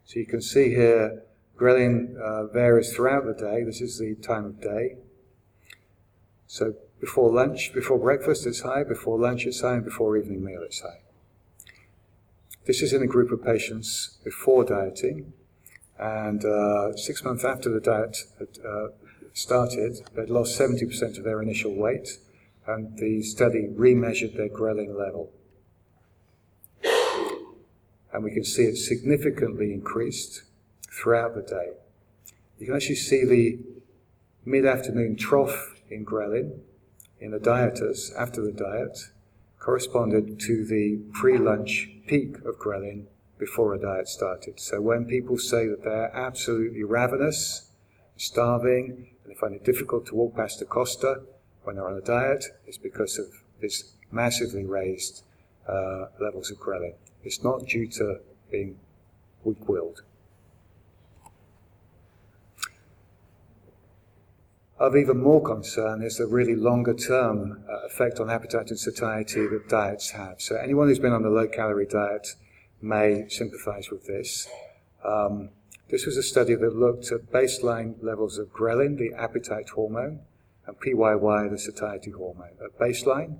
So 0.04 0.20
you 0.20 0.26
can 0.26 0.40
see 0.40 0.70
here, 0.70 1.24
ghrelin 1.58 2.16
uh, 2.16 2.46
varies 2.46 2.94
throughout 2.94 3.26
the 3.26 3.34
day. 3.34 3.64
This 3.64 3.80
is 3.80 3.98
the 3.98 4.14
time 4.14 4.44
of 4.44 4.60
day. 4.60 4.98
So 6.46 6.74
before 7.00 7.32
lunch, 7.32 7.72
before 7.74 7.98
breakfast 7.98 8.46
it's 8.46 8.60
high, 8.60 8.84
before 8.84 9.18
lunch 9.18 9.46
it's 9.46 9.62
high, 9.62 9.74
and 9.74 9.84
before 9.84 10.16
evening 10.16 10.44
meal 10.44 10.62
it's 10.62 10.80
high. 10.80 11.03
This 12.66 12.80
is 12.80 12.94
in 12.94 13.02
a 13.02 13.06
group 13.06 13.30
of 13.30 13.44
patients 13.44 14.16
before 14.24 14.64
dieting. 14.64 15.34
And 15.98 16.42
uh, 16.44 16.96
six 16.96 17.22
months 17.22 17.44
after 17.44 17.70
the 17.70 17.80
diet 17.80 18.16
had 18.38 18.48
uh, 18.66 18.88
started, 19.34 19.98
they'd 20.14 20.30
lost 20.30 20.58
70% 20.58 21.18
of 21.18 21.24
their 21.24 21.42
initial 21.42 21.74
weight, 21.74 22.08
and 22.66 22.96
the 22.96 23.22
study 23.22 23.68
remeasured 23.68 24.36
their 24.36 24.48
ghrelin 24.48 24.98
level. 24.98 25.30
And 28.12 28.24
we 28.24 28.32
can 28.32 28.44
see 28.44 28.62
it 28.62 28.76
significantly 28.76 29.72
increased 29.72 30.44
throughout 30.90 31.34
the 31.34 31.42
day. 31.42 31.72
You 32.58 32.66
can 32.66 32.76
actually 32.76 32.96
see 32.96 33.24
the 33.24 33.58
mid 34.46 34.64
afternoon 34.64 35.16
trough 35.16 35.74
in 35.90 36.06
ghrelin 36.06 36.60
in 37.20 37.32
the 37.32 37.38
dieters 37.38 38.10
after 38.16 38.40
the 38.40 38.52
diet 38.52 39.10
corresponded 39.58 40.38
to 40.40 40.64
the 40.64 41.00
pre 41.12 41.38
lunch 41.38 41.93
peak 42.06 42.36
of 42.44 42.58
ghrelin 42.58 43.06
before 43.38 43.74
a 43.74 43.80
diet 43.80 44.08
started. 44.08 44.60
So 44.60 44.80
when 44.80 45.06
people 45.06 45.38
say 45.38 45.66
that 45.66 45.82
they're 45.84 46.14
absolutely 46.14 46.84
ravenous, 46.84 47.70
starving, 48.16 49.08
and 49.22 49.30
they 49.30 49.34
find 49.34 49.54
it 49.54 49.64
difficult 49.64 50.06
to 50.06 50.14
walk 50.14 50.36
past 50.36 50.62
a 50.62 50.64
Costa 50.64 51.22
when 51.62 51.76
they're 51.76 51.88
on 51.88 51.96
a 51.96 52.00
diet, 52.00 52.44
it's 52.66 52.78
because 52.78 53.18
of 53.18 53.26
this 53.60 53.92
massively 54.10 54.64
raised 54.64 55.24
uh, 55.68 56.06
levels 56.20 56.50
of 56.50 56.58
ghrelin. 56.58 56.94
It's 57.24 57.42
not 57.42 57.66
due 57.66 57.88
to 57.88 58.20
being 58.50 58.78
weak 59.42 59.68
Of 64.78 64.96
even 64.96 65.22
more 65.22 65.42
concern 65.42 66.02
is 66.02 66.16
the 66.16 66.26
really 66.26 66.56
longer 66.56 66.94
term 66.94 67.64
uh, 67.68 67.86
effect 67.86 68.18
on 68.18 68.28
appetite 68.28 68.70
and 68.70 68.78
satiety 68.78 69.46
that 69.46 69.68
diets 69.68 70.10
have. 70.10 70.40
So, 70.40 70.56
anyone 70.56 70.88
who's 70.88 70.98
been 70.98 71.12
on 71.12 71.24
a 71.24 71.28
low 71.28 71.46
calorie 71.46 71.86
diet 71.86 72.34
may 72.82 73.28
sympathize 73.28 73.90
with 73.90 74.06
this. 74.06 74.48
Um, 75.04 75.50
this 75.90 76.06
was 76.06 76.16
a 76.16 76.22
study 76.22 76.54
that 76.56 76.74
looked 76.74 77.12
at 77.12 77.30
baseline 77.30 78.02
levels 78.02 78.38
of 78.38 78.52
ghrelin, 78.52 78.98
the 78.98 79.12
appetite 79.16 79.68
hormone, 79.70 80.20
and 80.66 80.76
PYY, 80.80 81.50
the 81.50 81.58
satiety 81.58 82.10
hormone, 82.10 82.56
at 82.64 82.78
baseline 82.78 83.38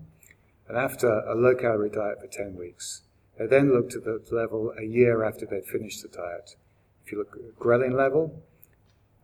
and 0.68 0.76
after 0.76 1.20
a 1.20 1.34
low 1.34 1.54
calorie 1.54 1.90
diet 1.90 2.20
for 2.20 2.26
10 2.26 2.56
weeks. 2.56 3.02
They 3.38 3.46
then 3.46 3.72
looked 3.72 3.94
at 3.94 4.04
the 4.04 4.22
level 4.30 4.72
a 4.78 4.84
year 4.84 5.24
after 5.24 5.44
they'd 5.44 5.66
finished 5.66 6.02
the 6.02 6.08
diet. 6.08 6.56
If 7.04 7.12
you 7.12 7.18
look 7.18 7.36
at 7.36 7.58
ghrelin 7.58 7.94
level, 7.94 8.42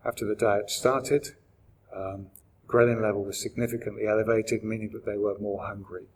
after 0.05 0.27
the 0.27 0.35
diet 0.35 0.71
started, 0.71 1.37
um, 1.95 2.27
ghrelin 2.69 3.03
level 3.03 3.25
was 3.25 3.41
significantly 3.41 4.07
elevated, 4.07 4.63
meaning 4.63 4.91
that 4.93 5.05
they 5.05 5.17
were 5.17 5.39
more 5.39 5.67
hungry. 5.67 6.07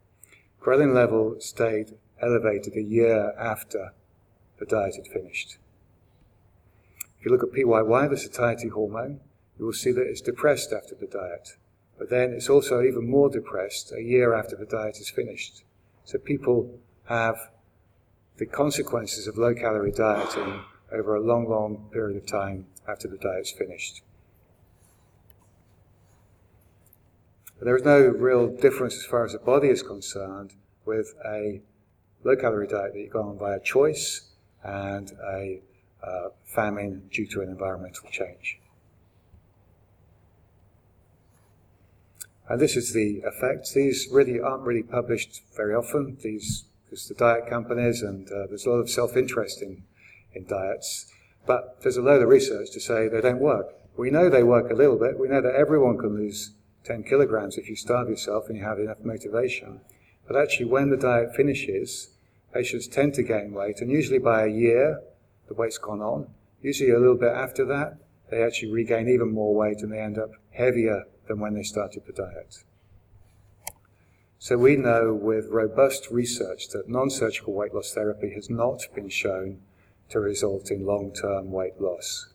Ghrelin 0.60 0.94
level 0.94 1.36
stayed 1.40 1.96
elevated 2.20 2.76
a 2.76 2.82
year 2.82 3.34
after 3.38 3.92
the 4.58 4.66
diet 4.66 4.96
had 4.96 5.06
finished. 5.06 5.58
If 7.18 7.26
you 7.26 7.30
look 7.30 7.42
at 7.42 7.52
PYY, 7.52 8.08
the 8.08 8.16
satiety 8.16 8.68
hormone, 8.68 9.20
you 9.58 9.64
will 9.66 9.72
see 9.72 9.92
that 9.92 10.06
it's 10.06 10.20
depressed 10.20 10.72
after 10.72 10.94
the 10.94 11.06
diet. 11.06 11.56
But 11.98 12.10
then 12.10 12.32
it's 12.32 12.50
also 12.50 12.82
even 12.82 13.08
more 13.08 13.30
depressed 13.30 13.92
a 13.92 14.02
year 14.02 14.34
after 14.34 14.56
the 14.56 14.66
diet 14.66 14.98
is 14.98 15.10
finished. 15.10 15.64
So 16.04 16.18
people 16.18 16.78
have 17.04 17.36
the 18.36 18.46
consequences 18.46 19.26
of 19.26 19.38
low 19.38 19.54
calorie 19.54 19.92
dieting 19.92 20.60
over 20.92 21.14
a 21.14 21.20
long, 21.20 21.48
long 21.48 21.88
period 21.92 22.16
of 22.16 22.26
time 22.26 22.66
after 22.88 23.08
the 23.08 23.16
diet's 23.16 23.52
finished. 23.52 24.02
There 27.60 27.76
is 27.76 27.84
no 27.84 28.00
real 28.00 28.48
difference 28.48 28.96
as 28.96 29.04
far 29.04 29.24
as 29.24 29.32
the 29.32 29.38
body 29.38 29.68
is 29.68 29.82
concerned 29.82 30.54
with 30.84 31.14
a 31.24 31.60
low 32.22 32.36
calorie 32.36 32.66
diet 32.66 32.92
that 32.92 32.98
you 32.98 33.08
go 33.08 33.22
on 33.22 33.38
via 33.38 33.60
choice 33.60 34.30
and 34.62 35.12
a 35.32 35.60
uh, 36.02 36.28
famine 36.44 37.08
due 37.12 37.26
to 37.26 37.40
an 37.42 37.48
environmental 37.48 38.08
change. 38.10 38.58
And 42.48 42.60
this 42.60 42.76
is 42.76 42.92
the 42.92 43.22
effect. 43.22 43.72
These 43.74 44.08
really 44.10 44.40
aren't 44.40 44.64
really 44.64 44.82
published 44.82 45.42
very 45.56 45.74
often. 45.74 46.18
These, 46.22 46.64
because 46.84 47.08
the 47.08 47.14
diet 47.14 47.48
companies 47.48 48.02
and 48.02 48.28
uh, 48.28 48.46
there's 48.48 48.66
a 48.66 48.70
lot 48.70 48.76
of 48.76 48.90
self-interest 48.90 49.62
in, 49.62 49.82
in 50.34 50.44
diets. 50.46 51.10
But 51.46 51.82
there's 51.82 51.96
a 51.96 52.02
load 52.02 52.22
of 52.22 52.28
research 52.28 52.70
to 52.72 52.80
say 52.80 53.08
they 53.08 53.20
don't 53.20 53.40
work. 53.40 53.74
We 53.96 54.10
know 54.10 54.28
they 54.28 54.42
work 54.42 54.70
a 54.70 54.74
little 54.74 54.98
bit. 54.98 55.18
We 55.18 55.28
know 55.28 55.40
that 55.40 55.54
everyone 55.54 55.98
can 55.98 56.14
lose 56.14 56.52
10 56.84 57.04
kilograms 57.04 57.56
if 57.56 57.68
you 57.68 57.76
starve 57.76 58.08
yourself 58.08 58.48
and 58.48 58.58
you 58.58 58.64
have 58.64 58.78
enough 58.78 59.02
motivation. 59.02 59.80
But 60.26 60.36
actually, 60.36 60.66
when 60.66 60.90
the 60.90 60.96
diet 60.96 61.34
finishes, 61.34 62.10
patients 62.52 62.86
tend 62.86 63.14
to 63.14 63.22
gain 63.22 63.52
weight, 63.52 63.80
and 63.80 63.90
usually 63.90 64.18
by 64.18 64.44
a 64.44 64.50
year, 64.50 65.00
the 65.48 65.54
weight's 65.54 65.78
gone 65.78 66.00
on. 66.00 66.28
Usually, 66.62 66.90
a 66.90 66.98
little 66.98 67.16
bit 67.16 67.32
after 67.32 67.64
that, 67.66 67.98
they 68.30 68.42
actually 68.42 68.72
regain 68.72 69.08
even 69.08 69.32
more 69.32 69.54
weight 69.54 69.80
and 69.80 69.92
they 69.92 70.00
end 70.00 70.18
up 70.18 70.30
heavier 70.50 71.04
than 71.28 71.40
when 71.40 71.54
they 71.54 71.62
started 71.62 72.02
the 72.06 72.12
diet. 72.12 72.64
So 74.38 74.58
we 74.58 74.76
know 74.76 75.14
with 75.14 75.48
robust 75.48 76.10
research 76.10 76.68
that 76.70 76.88
non-surgical 76.88 77.54
weight 77.54 77.74
loss 77.74 77.92
therapy 77.92 78.32
has 78.34 78.50
not 78.50 78.82
been 78.94 79.08
shown 79.08 79.60
to 80.10 80.20
result 80.20 80.70
in 80.70 80.84
long-term 80.84 81.50
weight 81.50 81.80
loss. 81.80 82.33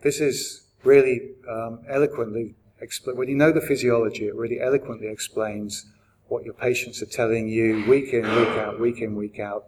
This 0.00 0.20
is 0.20 0.62
really 0.84 1.32
um, 1.48 1.80
eloquently, 1.88 2.54
expl- 2.82 3.16
when 3.16 3.28
you 3.28 3.34
know 3.34 3.52
the 3.52 3.60
physiology, 3.60 4.26
it 4.26 4.34
really 4.34 4.60
eloquently 4.60 5.08
explains 5.08 5.86
what 6.28 6.44
your 6.44 6.54
patients 6.54 7.02
are 7.02 7.06
telling 7.06 7.48
you 7.48 7.84
week 7.88 8.12
in, 8.12 8.22
week 8.22 8.48
out, 8.48 8.78
week 8.78 9.00
in, 9.00 9.16
week 9.16 9.40
out, 9.40 9.64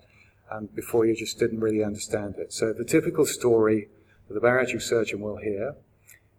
and 0.51 0.73
before 0.75 1.07
you 1.07 1.17
just 1.17 1.39
didn't 1.39 1.61
really 1.61 1.83
understand 1.83 2.37
it. 2.37 2.53
So 2.53 2.73
the 2.73 2.85
typical 2.85 3.27
story 3.27 3.89
that 4.29 4.35
the 4.35 4.41
bariatric 4.41 4.83
surgeon 4.83 5.21
will 5.21 5.39
hear 5.39 5.75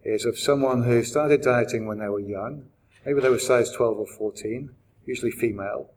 is 0.04 0.24
of 0.24 0.38
someone 0.38 0.84
who 0.84 1.02
started 1.04 1.42
dieting 1.42 1.86
when 1.86 1.98
they 1.98 2.08
were 2.08 2.20
young, 2.20 2.64
maybe 3.04 3.20
they 3.20 3.28
were 3.28 3.38
size 3.38 3.70
12 3.70 3.98
or 3.98 4.06
14, 4.06 4.70
usually 5.06 5.30
female, 5.30 5.90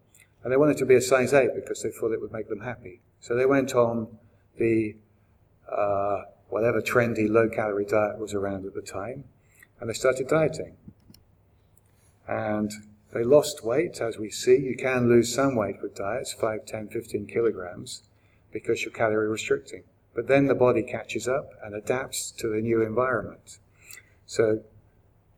and 0.43 0.51
they 0.51 0.57
wanted 0.57 0.77
to 0.77 0.85
be 0.85 0.95
a 0.95 1.01
size 1.01 1.33
8 1.33 1.55
because 1.55 1.81
they 1.81 1.91
thought 1.91 2.11
it 2.11 2.21
would 2.21 2.33
make 2.33 2.49
them 2.49 2.61
happy. 2.61 3.01
So 3.19 3.35
they 3.35 3.45
went 3.45 3.73
on 3.73 4.17
the 4.57 4.95
uh, 5.71 6.23
whatever 6.49 6.81
trendy 6.81 7.29
low 7.29 7.49
calorie 7.49 7.85
diet 7.85 8.19
was 8.19 8.33
around 8.33 8.65
at 8.65 8.73
the 8.73 8.81
time, 8.81 9.25
and 9.79 9.89
they 9.89 9.93
started 9.93 10.27
dieting. 10.27 10.77
And 12.27 12.71
they 13.13 13.23
lost 13.23 13.63
weight, 13.63 14.01
as 14.01 14.17
we 14.17 14.29
see. 14.29 14.57
You 14.57 14.75
can 14.75 15.07
lose 15.07 15.33
some 15.33 15.55
weight 15.55 15.81
with 15.81 15.95
diets, 15.95 16.33
5, 16.33 16.65
10, 16.65 16.89
15 16.89 17.27
kilograms, 17.27 18.03
because 18.51 18.83
you're 18.83 18.91
calorie 18.91 19.29
restricting. 19.29 19.83
But 20.13 20.27
then 20.27 20.47
the 20.47 20.55
body 20.55 20.83
catches 20.83 21.27
up 21.27 21.51
and 21.63 21.75
adapts 21.75 22.31
to 22.31 22.47
the 22.47 22.61
new 22.61 22.81
environment. 22.81 23.59
So 24.25 24.63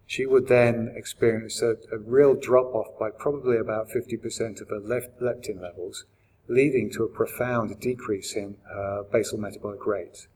she 0.06 0.26
would 0.26 0.48
then 0.48 0.94
experience 0.96 1.62
a, 1.62 1.76
a 1.92 1.98
real 1.98 2.34
drop 2.34 2.74
off 2.74 2.98
by 2.98 3.10
probably 3.10 3.58
about 3.58 3.90
50% 3.90 4.62
of 4.62 4.70
her 4.70 4.80
leptin 4.80 5.62
levels, 5.62 6.06
leading 6.48 6.90
to 6.92 7.04
a 7.04 7.10
profound 7.10 7.80
decrease 7.80 8.34
in 8.34 8.56
her 8.74 9.04
basal 9.12 9.38
metabolic 9.38 9.86
rate. 9.86 10.28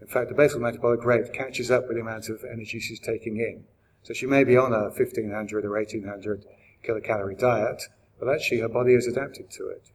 In 0.00 0.06
fact, 0.06 0.28
the 0.28 0.34
basal 0.34 0.60
metabolic 0.60 1.04
rate 1.04 1.32
catches 1.32 1.70
up 1.70 1.86
with 1.86 1.96
the 1.96 2.02
amount 2.02 2.28
of 2.28 2.44
energy 2.44 2.80
she's 2.80 3.00
taking 3.00 3.36
in. 3.36 3.64
So 4.02 4.14
she 4.14 4.26
may 4.26 4.44
be 4.44 4.56
on 4.56 4.72
a 4.72 4.84
1500 4.84 5.64
or 5.64 5.72
1800 5.72 6.44
kilocalorie 6.84 7.38
diet, 7.38 7.82
but 8.18 8.28
actually 8.28 8.60
her 8.60 8.68
body 8.68 8.94
has 8.94 9.06
adapted 9.06 9.50
to 9.50 9.68
it. 9.68 9.90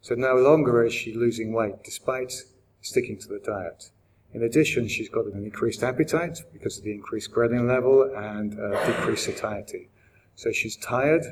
So 0.00 0.14
no 0.14 0.36
longer 0.36 0.84
is 0.84 0.94
she 0.94 1.14
losing 1.14 1.52
weight 1.52 1.82
despite 1.84 2.32
sticking 2.80 3.18
to 3.18 3.28
the 3.28 3.38
diet. 3.38 3.90
In 4.32 4.42
addition, 4.42 4.88
she's 4.88 5.08
got 5.08 5.26
an 5.26 5.44
increased 5.44 5.82
appetite 5.82 6.40
because 6.52 6.78
of 6.78 6.84
the 6.84 6.92
increased 6.92 7.30
ghrelin 7.30 7.68
level 7.68 8.02
and 8.16 8.58
uh, 8.58 8.86
decreased 8.86 9.24
satiety. 9.24 9.88
So 10.34 10.50
she's 10.50 10.76
tired, 10.76 11.24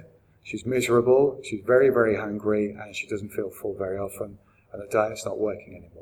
she's 0.43 0.65
miserable, 0.65 1.41
she's 1.43 1.63
very, 1.65 1.89
very 1.89 2.17
hungry, 2.17 2.71
and 2.71 2.95
she 2.95 3.07
doesn't 3.09 3.31
feel 3.31 3.51
full 3.51 3.75
very 3.75 3.99
often, 3.99 4.39
and 4.73 4.83
the 4.83 4.87
diet's 4.87 5.27
not 5.27 5.39
working 5.39 5.75
anymore. 5.75 6.02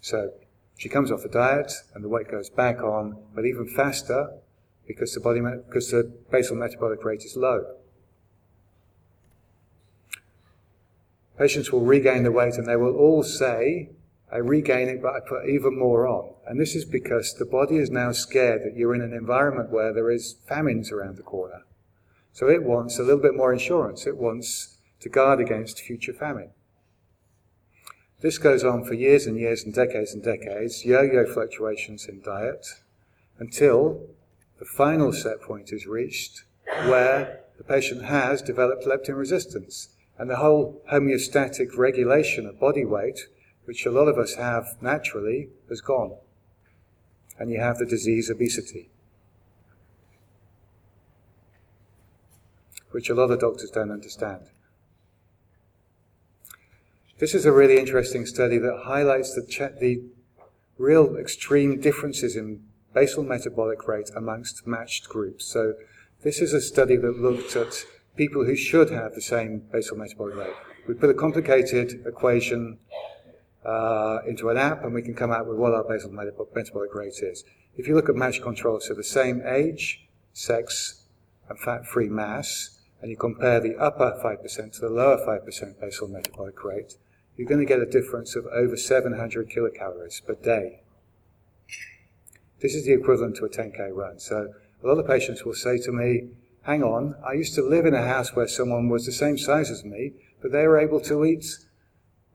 So 0.00 0.32
she 0.76 0.88
comes 0.88 1.10
off 1.10 1.22
the 1.22 1.28
diet 1.28 1.72
and 1.94 2.02
the 2.02 2.08
weight 2.08 2.30
goes 2.30 2.50
back 2.50 2.82
on, 2.82 3.16
but 3.34 3.44
even 3.44 3.66
faster 3.66 4.30
because 4.86 5.14
the 5.14 5.20
body 5.20 5.40
because 5.40 5.90
the 5.90 6.10
basal 6.30 6.56
metabolic 6.56 7.04
rate 7.04 7.22
is 7.22 7.36
low. 7.36 7.76
Patients 11.38 11.72
will 11.72 11.80
regain 11.80 12.22
the 12.22 12.32
weight 12.32 12.54
and 12.54 12.66
they 12.66 12.76
will 12.76 12.96
all 12.96 13.22
say, 13.22 13.90
I 14.32 14.36
regain 14.36 14.88
it, 14.88 15.02
but 15.02 15.14
I 15.14 15.20
put 15.20 15.48
even 15.48 15.78
more 15.78 16.06
on. 16.06 16.34
And 16.46 16.60
this 16.60 16.74
is 16.74 16.84
because 16.84 17.34
the 17.34 17.44
body 17.44 17.76
is 17.76 17.90
now 17.90 18.12
scared 18.12 18.62
that 18.62 18.76
you're 18.76 18.94
in 18.94 19.00
an 19.00 19.12
environment 19.12 19.70
where 19.70 19.92
there 19.92 20.10
is 20.10 20.36
famines 20.46 20.92
around 20.92 21.16
the 21.16 21.22
corner. 21.22 21.62
So 22.32 22.48
it 22.48 22.62
wants 22.62 22.98
a 22.98 23.02
little 23.02 23.20
bit 23.20 23.34
more 23.34 23.52
insurance. 23.52 24.06
It 24.06 24.16
wants 24.16 24.76
to 25.00 25.08
guard 25.08 25.40
against 25.40 25.80
future 25.80 26.12
famine. 26.12 26.50
This 28.20 28.36
goes 28.36 28.64
on 28.64 28.84
for 28.84 28.92
years 28.92 29.26
and 29.26 29.38
years 29.38 29.64
and 29.64 29.74
decades 29.74 30.12
and 30.12 30.22
decades, 30.22 30.84
yo-yo 30.84 31.24
fluctuations 31.24 32.06
in 32.06 32.20
diet, 32.20 32.66
until 33.38 34.08
the 34.58 34.66
final 34.66 35.12
set 35.12 35.40
point 35.40 35.72
is 35.72 35.86
reached 35.86 36.44
where 36.84 37.40
the 37.56 37.64
patient 37.64 38.04
has 38.04 38.42
developed 38.42 38.84
leptin 38.84 39.16
resistance. 39.16 39.88
And 40.18 40.28
the 40.28 40.36
whole 40.36 40.82
homeostatic 40.92 41.78
regulation 41.78 42.46
of 42.46 42.60
body 42.60 42.84
weight, 42.84 43.20
which 43.64 43.86
a 43.86 43.90
lot 43.90 44.06
of 44.06 44.18
us 44.18 44.34
have 44.34 44.76
naturally, 44.82 45.48
has 45.70 45.80
gone. 45.80 46.16
And 47.38 47.50
you 47.50 47.58
have 47.60 47.78
the 47.78 47.86
disease 47.86 48.28
obesity, 48.28 48.90
which 52.90 53.08
a 53.08 53.14
lot 53.14 53.30
of 53.30 53.40
doctors 53.40 53.70
don't 53.70 53.90
understand. 53.90 54.50
This 57.20 57.34
is 57.34 57.44
a 57.44 57.52
really 57.52 57.76
interesting 57.76 58.24
study 58.24 58.56
that 58.56 58.84
highlights 58.84 59.34
the, 59.34 59.42
the 59.78 60.02
real 60.78 61.18
extreme 61.18 61.78
differences 61.78 62.34
in 62.34 62.62
basal 62.94 63.22
metabolic 63.22 63.86
rate 63.86 64.10
amongst 64.16 64.66
matched 64.66 65.06
groups. 65.06 65.44
So 65.44 65.74
this 66.22 66.40
is 66.40 66.54
a 66.54 66.62
study 66.62 66.96
that 66.96 67.20
looked 67.20 67.56
at 67.56 67.84
people 68.16 68.46
who 68.46 68.56
should 68.56 68.88
have 68.88 69.14
the 69.14 69.20
same 69.20 69.64
basal 69.70 69.98
metabolic 69.98 70.34
rate. 70.34 70.54
We 70.88 70.94
put 70.94 71.10
a 71.10 71.14
complicated 71.14 72.06
equation 72.06 72.78
uh, 73.66 74.20
into 74.26 74.48
an 74.48 74.56
app 74.56 74.82
and 74.82 74.94
we 74.94 75.02
can 75.02 75.14
come 75.14 75.30
out 75.30 75.46
with 75.46 75.58
what 75.58 75.74
our 75.74 75.84
basal 75.84 76.10
metabolic 76.10 76.94
rate 76.94 77.20
is. 77.20 77.44
If 77.76 77.86
you 77.86 77.94
look 77.94 78.08
at 78.08 78.14
matched 78.14 78.42
controls, 78.42 78.88
so 78.88 78.94
the 78.94 79.04
same 79.04 79.42
age, 79.44 80.08
sex, 80.32 81.04
and 81.50 81.58
fat-free 81.58 82.08
mass, 82.08 82.78
and 83.02 83.10
you 83.10 83.16
compare 83.18 83.60
the 83.60 83.76
upper 83.76 84.18
5% 84.24 84.72
to 84.72 84.80
the 84.80 84.88
lower 84.88 85.18
5% 85.18 85.80
basal 85.80 86.08
metabolic 86.08 86.64
rate, 86.64 86.96
you're 87.40 87.48
going 87.48 87.58
to 87.58 87.64
get 87.64 87.80
a 87.80 87.86
difference 87.86 88.36
of 88.36 88.44
over 88.48 88.76
700 88.76 89.48
kilocalories 89.48 90.22
per 90.22 90.34
day. 90.34 90.82
This 92.60 92.74
is 92.74 92.84
the 92.84 92.92
equivalent 92.92 93.36
to 93.36 93.46
a 93.46 93.48
10k 93.48 93.96
run. 93.96 94.18
So 94.18 94.52
a 94.84 94.86
lot 94.86 94.98
of 94.98 95.06
patients 95.06 95.42
will 95.42 95.54
say 95.54 95.78
to 95.78 95.90
me, 95.90 96.28
hang 96.64 96.82
on, 96.82 97.14
I 97.26 97.32
used 97.32 97.54
to 97.54 97.62
live 97.62 97.86
in 97.86 97.94
a 97.94 98.06
house 98.06 98.36
where 98.36 98.46
someone 98.46 98.90
was 98.90 99.06
the 99.06 99.12
same 99.12 99.38
size 99.38 99.70
as 99.70 99.86
me, 99.86 100.12
but 100.42 100.52
they 100.52 100.66
were 100.66 100.78
able 100.78 101.00
to 101.00 101.24
eat 101.24 101.46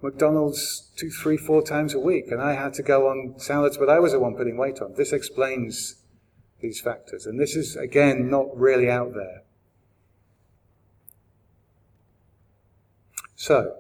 McDonald's 0.02 0.90
two, 0.96 1.12
three, 1.12 1.38
four 1.38 1.62
times 1.62 1.94
a 1.94 2.00
week, 2.00 2.32
and 2.32 2.42
I 2.42 2.54
had 2.54 2.74
to 2.74 2.82
go 2.82 3.08
on 3.08 3.36
salads, 3.38 3.78
but 3.78 3.92
I 3.92 4.00
was 4.00 4.14
the 4.14 4.20
one 4.20 4.34
putting 4.34 4.58
weight 4.58 4.82
on. 4.82 4.96
This 4.96 5.14
explains 5.14 6.02
these 6.62 6.82
factors, 6.82 7.28
and 7.28 7.40
this 7.40 7.56
is, 7.56 7.76
again, 7.76 8.28
not 8.28 8.58
really 8.58 8.90
out 8.90 9.14
there. 9.14 9.44
So, 13.36 13.76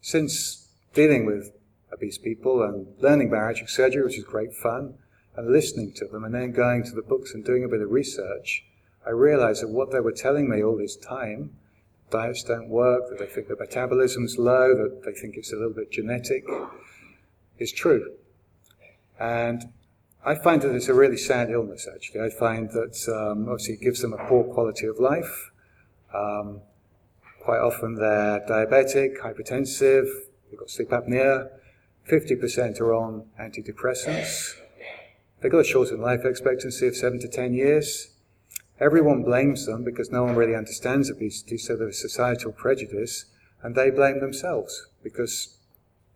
since 0.00 0.57
dealing 0.98 1.24
with 1.24 1.52
obese 1.92 2.18
people 2.18 2.60
and 2.60 2.84
learning 2.98 3.30
bariatric 3.30 3.70
surgery, 3.70 4.02
which 4.02 4.18
is 4.18 4.24
great 4.24 4.52
fun, 4.52 4.94
and 5.36 5.48
listening 5.48 5.92
to 5.92 6.04
them, 6.06 6.24
and 6.24 6.34
then 6.34 6.50
going 6.50 6.82
to 6.82 6.90
the 6.90 7.02
books 7.02 7.34
and 7.34 7.44
doing 7.44 7.62
a 7.62 7.68
bit 7.68 7.80
of 7.80 7.88
research, 7.88 8.64
I 9.06 9.10
realized 9.10 9.62
that 9.62 9.68
what 9.68 9.92
they 9.92 10.00
were 10.00 10.10
telling 10.26 10.50
me 10.50 10.60
all 10.60 10.76
this 10.76 10.96
time 10.96 11.50
diets 12.10 12.42
don't 12.42 12.68
work, 12.68 13.02
that 13.10 13.18
they 13.20 13.32
think 13.32 13.46
the 13.46 13.54
metabolism's 13.54 14.38
low, 14.38 14.74
that 14.74 15.04
they 15.04 15.12
think 15.12 15.36
it's 15.36 15.52
a 15.52 15.56
little 15.56 15.72
bit 15.72 15.92
genetic, 15.92 16.44
is 17.58 17.70
true. 17.70 18.14
And 19.20 19.70
I 20.24 20.34
find 20.34 20.60
that 20.62 20.74
it's 20.74 20.88
a 20.88 20.94
really 20.94 21.16
sad 21.16 21.48
illness, 21.50 21.86
actually. 21.94 22.22
I 22.22 22.30
find 22.30 22.70
that 22.70 22.96
um, 23.08 23.48
obviously 23.48 23.74
it 23.74 23.82
gives 23.82 24.00
them 24.02 24.14
a 24.14 24.26
poor 24.26 24.42
quality 24.42 24.86
of 24.86 24.98
life. 24.98 25.52
Um, 26.12 26.62
quite 27.40 27.60
often 27.60 27.94
they're 27.94 28.40
diabetic, 28.48 29.20
hypertensive, 29.20 30.08
they've 30.50 30.58
got 30.58 30.70
sleep 30.70 30.90
apnea. 30.90 31.48
50% 32.10 32.80
are 32.80 32.94
on 32.94 33.26
antidepressants. 33.38 34.54
They've 35.40 35.52
got 35.52 35.58
a 35.58 35.64
shortened 35.64 36.00
life 36.00 36.24
expectancy 36.24 36.86
of 36.86 36.96
7 36.96 37.20
to 37.20 37.28
10 37.28 37.54
years. 37.54 38.14
Everyone 38.80 39.22
blames 39.22 39.66
them 39.66 39.84
because 39.84 40.10
no 40.10 40.24
one 40.24 40.36
really 40.36 40.54
understands 40.54 41.10
obesity, 41.10 41.58
so 41.58 41.76
there's 41.76 42.00
societal 42.00 42.52
prejudice, 42.52 43.26
and 43.62 43.74
they 43.74 43.90
blame 43.90 44.20
themselves 44.20 44.86
because 45.02 45.58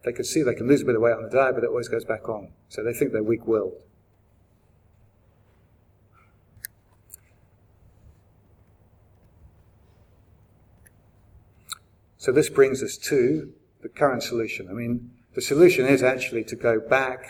they 0.05 0.12
can 0.12 0.25
see 0.25 0.42
they 0.42 0.55
can 0.55 0.68
lose 0.68 0.83
a 0.83 0.85
bit 0.85 0.95
of 0.95 1.03
weight 1.03 1.14
on 1.14 1.23
the 1.25 1.31
diet, 1.31 1.55
but 1.55 1.64
it 1.64 1.68
always 1.68 1.88
goes 1.88 2.05
back 2.05 2.29
on. 2.29 2.53
So 2.68 2.83
they 2.83 2.92
think 2.92 3.12
they're 3.12 3.23
weak 3.23 3.47
willed. 3.47 3.83
So 12.16 12.31
this 12.31 12.49
brings 12.49 12.83
us 12.85 12.97
to 12.99 13.53
the 13.83 13.88
current 13.88 14.23
solution. 14.23 14.68
I 14.71 14.73
mean, 14.73 15.11
the 15.35 15.42
solution 15.42 15.87
is 15.87 16.03
actually 16.03 16.45
to 16.45 16.57
go 16.57 16.81
back 16.81 17.27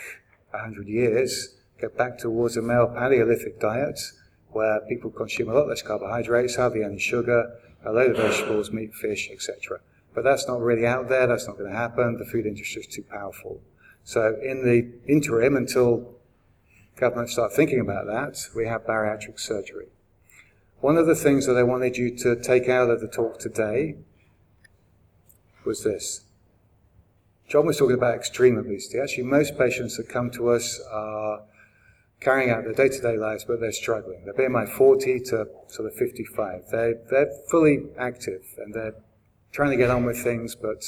100 0.51 0.87
years, 0.87 1.55
get 1.79 1.97
back 1.97 2.17
towards 2.17 2.57
a 2.57 2.61
male 2.61 2.87
Paleolithic 2.87 3.59
diet 3.59 3.99
where 4.51 4.79
people 4.81 5.09
consume 5.09 5.49
a 5.49 5.53
lot 5.53 5.67
less 5.67 5.81
carbohydrates, 5.81 6.55
hardly 6.55 6.83
any 6.83 6.99
sugar, 6.99 7.59
a 7.83 7.91
load 7.91 8.11
of 8.11 8.17
vegetables, 8.17 8.71
meat, 8.71 8.93
fish, 8.93 9.29
etc. 9.31 9.79
But 10.13 10.23
that's 10.23 10.47
not 10.47 10.61
really 10.61 10.85
out 10.85 11.09
there, 11.09 11.25
that's 11.25 11.47
not 11.47 11.57
going 11.57 11.71
to 11.71 11.77
happen, 11.77 12.17
the 12.19 12.25
food 12.25 12.45
industry 12.45 12.81
is 12.81 12.87
too 12.87 13.03
powerful. 13.03 13.61
So 14.03 14.37
in 14.43 14.63
the 14.63 15.11
interim, 15.11 15.55
until 15.57 16.13
governments 16.95 17.33
start 17.33 17.53
thinking 17.53 17.79
about 17.79 18.05
that, 18.05 18.47
we 18.55 18.67
have 18.67 18.85
bariatric 18.85 19.39
surgery. 19.39 19.87
One 20.81 20.97
of 20.97 21.07
the 21.07 21.15
things 21.15 21.47
that 21.47 21.57
I 21.57 21.63
wanted 21.63 21.97
you 21.97 22.15
to 22.17 22.35
take 22.35 22.69
out 22.69 22.89
of 22.89 23.01
the 23.01 23.07
talk 23.07 23.39
today 23.39 23.95
was 25.65 25.83
this. 25.83 26.25
John 27.53 27.67
was 27.67 27.77
talking 27.77 27.93
about 27.93 28.15
extreme 28.15 28.57
obesity. 28.57 28.97
Actually, 28.97 29.25
most 29.25 29.55
patients 29.59 29.95
that 29.97 30.09
come 30.09 30.31
to 30.31 30.49
us 30.49 30.81
are 30.91 31.43
carrying 32.19 32.49
out 32.49 32.63
their 32.63 32.73
day-to-day 32.73 33.15
lives, 33.15 33.45
but 33.45 33.59
they're 33.59 33.71
struggling. 33.71 34.25
They're 34.25 34.49
BMI 34.49 34.67
40 34.69 35.19
to 35.19 35.45
sort 35.67 35.87
of 35.87 35.93
55. 35.93 36.63
They're, 36.71 36.95
they're 37.11 37.31
fully 37.51 37.83
active 37.99 38.41
and 38.57 38.73
they're 38.73 38.95
trying 39.51 39.69
to 39.69 39.77
get 39.77 39.91
on 39.91 40.03
with 40.03 40.17
things, 40.17 40.55
but 40.55 40.83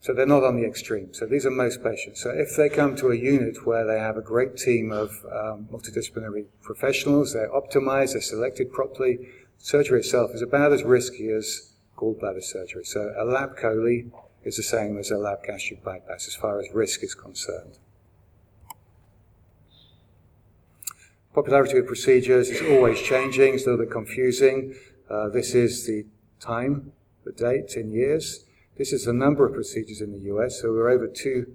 so 0.00 0.14
they're 0.14 0.24
not 0.24 0.44
on 0.44 0.56
the 0.56 0.66
extreme. 0.66 1.12
So 1.12 1.26
these 1.26 1.44
are 1.44 1.50
most 1.50 1.84
patients. 1.84 2.22
So 2.22 2.30
if 2.30 2.56
they 2.56 2.70
come 2.70 2.96
to 2.96 3.10
a 3.10 3.16
unit 3.16 3.66
where 3.66 3.86
they 3.86 3.98
have 3.98 4.16
a 4.16 4.22
great 4.22 4.56
team 4.56 4.92
of 4.92 5.10
um, 5.30 5.68
multidisciplinary 5.70 6.46
professionals, 6.62 7.34
they're 7.34 7.50
optimized, 7.50 8.12
they're 8.12 8.22
selected 8.22 8.72
properly, 8.72 9.28
surgery 9.58 10.00
itself 10.00 10.30
is 10.32 10.40
about 10.40 10.72
as 10.72 10.84
risky 10.84 11.28
as 11.28 11.74
gallbladder 11.98 12.42
surgery. 12.42 12.84
So 12.84 13.12
a 13.18 13.26
lap 13.26 13.58
chole 13.58 14.10
is 14.48 14.56
the 14.56 14.62
same 14.62 14.98
as 14.98 15.10
a 15.10 15.18
lap 15.18 15.44
gastric 15.46 15.84
bypass 15.84 16.26
as 16.26 16.34
far 16.34 16.58
as 16.58 16.66
risk 16.72 17.04
is 17.04 17.14
concerned. 17.14 17.78
Popularity 21.34 21.78
of 21.78 21.86
procedures 21.86 22.48
is 22.48 22.62
always 22.62 23.00
changing, 23.00 23.54
it's 23.54 23.66
a 23.66 23.70
little 23.70 23.84
bit 23.84 23.92
confusing. 23.92 24.74
Uh, 25.08 25.28
this 25.28 25.54
is 25.54 25.86
the 25.86 26.06
time, 26.40 26.92
the 27.24 27.32
date 27.32 27.74
in 27.76 27.92
years. 27.92 28.44
This 28.78 28.92
is 28.92 29.04
the 29.04 29.12
number 29.12 29.46
of 29.46 29.52
procedures 29.52 30.00
in 30.00 30.12
the 30.12 30.34
US, 30.34 30.60
so 30.60 30.72
we're 30.72 30.88
over 30.88 31.06
two, 31.06 31.54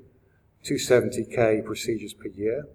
270k 0.64 1.66
procedures 1.66 2.14
per 2.14 2.28
year. 2.28 2.68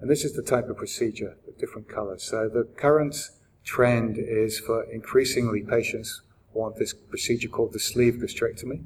And 0.00 0.10
this 0.10 0.24
is 0.24 0.34
the 0.34 0.42
type 0.42 0.68
of 0.68 0.76
procedure, 0.76 1.38
the 1.46 1.52
different 1.52 1.88
colors. 1.88 2.22
So 2.22 2.48
the 2.48 2.64
current 2.76 3.16
trend 3.64 4.18
is 4.18 4.60
for 4.60 4.84
increasingly 4.84 5.62
patients 5.62 6.20
want 6.52 6.76
this 6.76 6.92
procedure 6.92 7.48
called 7.48 7.72
the 7.72 7.78
sleeve 7.78 8.14
gastrectomy. 8.14 8.84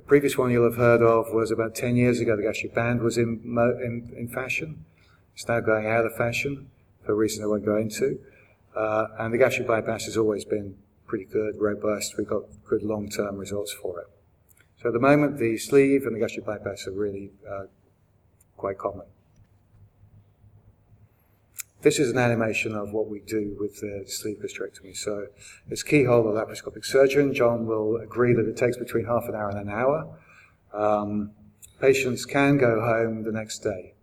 The 0.00 0.06
previous 0.06 0.38
one 0.38 0.50
you'll 0.50 0.64
have 0.64 0.78
heard 0.78 1.02
of 1.02 1.30
was 1.30 1.50
about 1.50 1.74
10 1.74 1.94
years 1.94 2.20
ago, 2.20 2.34
the 2.34 2.42
gastric 2.42 2.74
band 2.74 3.02
was 3.02 3.18
in, 3.18 3.42
in, 3.44 4.10
in 4.16 4.28
fashion. 4.28 4.86
It's 5.34 5.46
now 5.46 5.60
going 5.60 5.86
out 5.86 6.06
of 6.06 6.16
fashion 6.16 6.70
for 7.04 7.12
a 7.12 7.14
reason 7.14 7.44
I 7.44 7.48
won't 7.48 7.66
go 7.66 7.76
into. 7.76 8.18
Uh, 8.74 9.08
and 9.18 9.34
the 9.34 9.36
gastric 9.36 9.68
bypass 9.68 10.06
has 10.06 10.16
always 10.16 10.46
been 10.46 10.78
pretty 11.06 11.26
good, 11.26 11.60
robust. 11.60 12.16
We've 12.16 12.26
got 12.26 12.44
good 12.64 12.82
long-term 12.82 13.36
results 13.36 13.74
for 13.74 14.00
it. 14.00 14.06
So 14.80 14.88
at 14.88 14.94
the 14.94 15.00
moment, 15.00 15.36
the 15.36 15.58
sleeve 15.58 16.06
and 16.06 16.16
the 16.16 16.20
gastric 16.20 16.46
bypass 16.46 16.86
are 16.86 16.92
really 16.92 17.32
uh, 17.46 17.64
quite 18.56 18.78
common. 18.78 19.04
This 21.82 21.98
is 21.98 22.10
an 22.10 22.18
animation 22.18 22.74
of 22.74 22.92
what 22.92 23.08
we 23.08 23.20
do 23.20 23.56
with 23.58 23.80
the 23.80 24.04
sleeve 24.06 24.38
gastrectomy. 24.38 24.94
So 24.94 25.28
it's 25.70 25.82
keyhole 25.82 26.24
laparoscopic 26.24 26.84
surgeon. 26.84 27.32
John 27.32 27.66
will 27.66 27.96
agree 27.96 28.34
that 28.34 28.46
it 28.46 28.56
takes 28.56 28.76
between 28.76 29.06
half 29.06 29.24
an 29.28 29.34
hour 29.34 29.48
and 29.48 29.60
an 29.60 29.70
hour. 29.70 30.18
Um, 30.74 31.30
patients 31.80 32.26
can 32.26 32.58
go 32.58 32.82
home 32.82 33.22
the 33.22 33.32
next 33.32 33.60
day. 33.60 33.94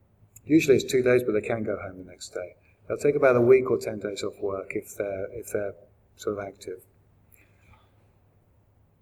Usually 0.43 0.77
it's 0.77 0.91
two 0.91 1.03
days, 1.03 1.21
but 1.21 1.33
they 1.33 1.41
can 1.41 1.63
go 1.63 1.77
home 1.77 1.99
the 1.99 2.09
next 2.09 2.29
day. 2.29 2.55
They'll 2.87 2.97
take 2.97 3.15
about 3.15 3.35
a 3.35 3.41
week 3.41 3.69
or 3.69 3.77
10 3.77 3.99
days 3.99 4.23
off 4.23 4.39
work 4.39 4.71
if 4.71 4.95
they're, 4.95 5.27
if 5.33 5.51
they're 5.51 5.75
sort 6.15 6.39
of 6.39 6.43
active. 6.43 6.81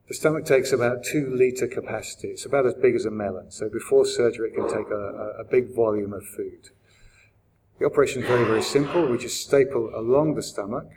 The 0.09 0.15
stomach 0.15 0.45
takes 0.45 0.73
about 0.73 1.03
two 1.03 1.33
litre 1.33 1.67
capacity. 1.67 2.27
It's 2.27 2.45
about 2.45 2.65
as 2.65 2.73
big 2.73 2.95
as 2.95 3.05
a 3.05 3.11
melon. 3.11 3.51
So 3.51 3.69
before 3.69 4.05
surgery, 4.05 4.49
it 4.49 4.55
can 4.55 4.67
take 4.67 4.91
a, 4.91 5.35
a 5.39 5.43
big 5.45 5.73
volume 5.73 6.11
of 6.11 6.25
food. 6.25 6.71
The 7.79 7.85
operation 7.85 8.21
is 8.21 8.27
very, 8.27 8.45
very 8.45 8.61
simple. 8.61 9.05
We 9.05 9.17
just 9.17 9.41
staple 9.41 9.91
along 9.93 10.35
the 10.35 10.43
stomach 10.43 10.87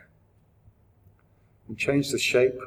and 1.66 1.76
change 1.76 2.10
the 2.10 2.18
shape 2.18 2.58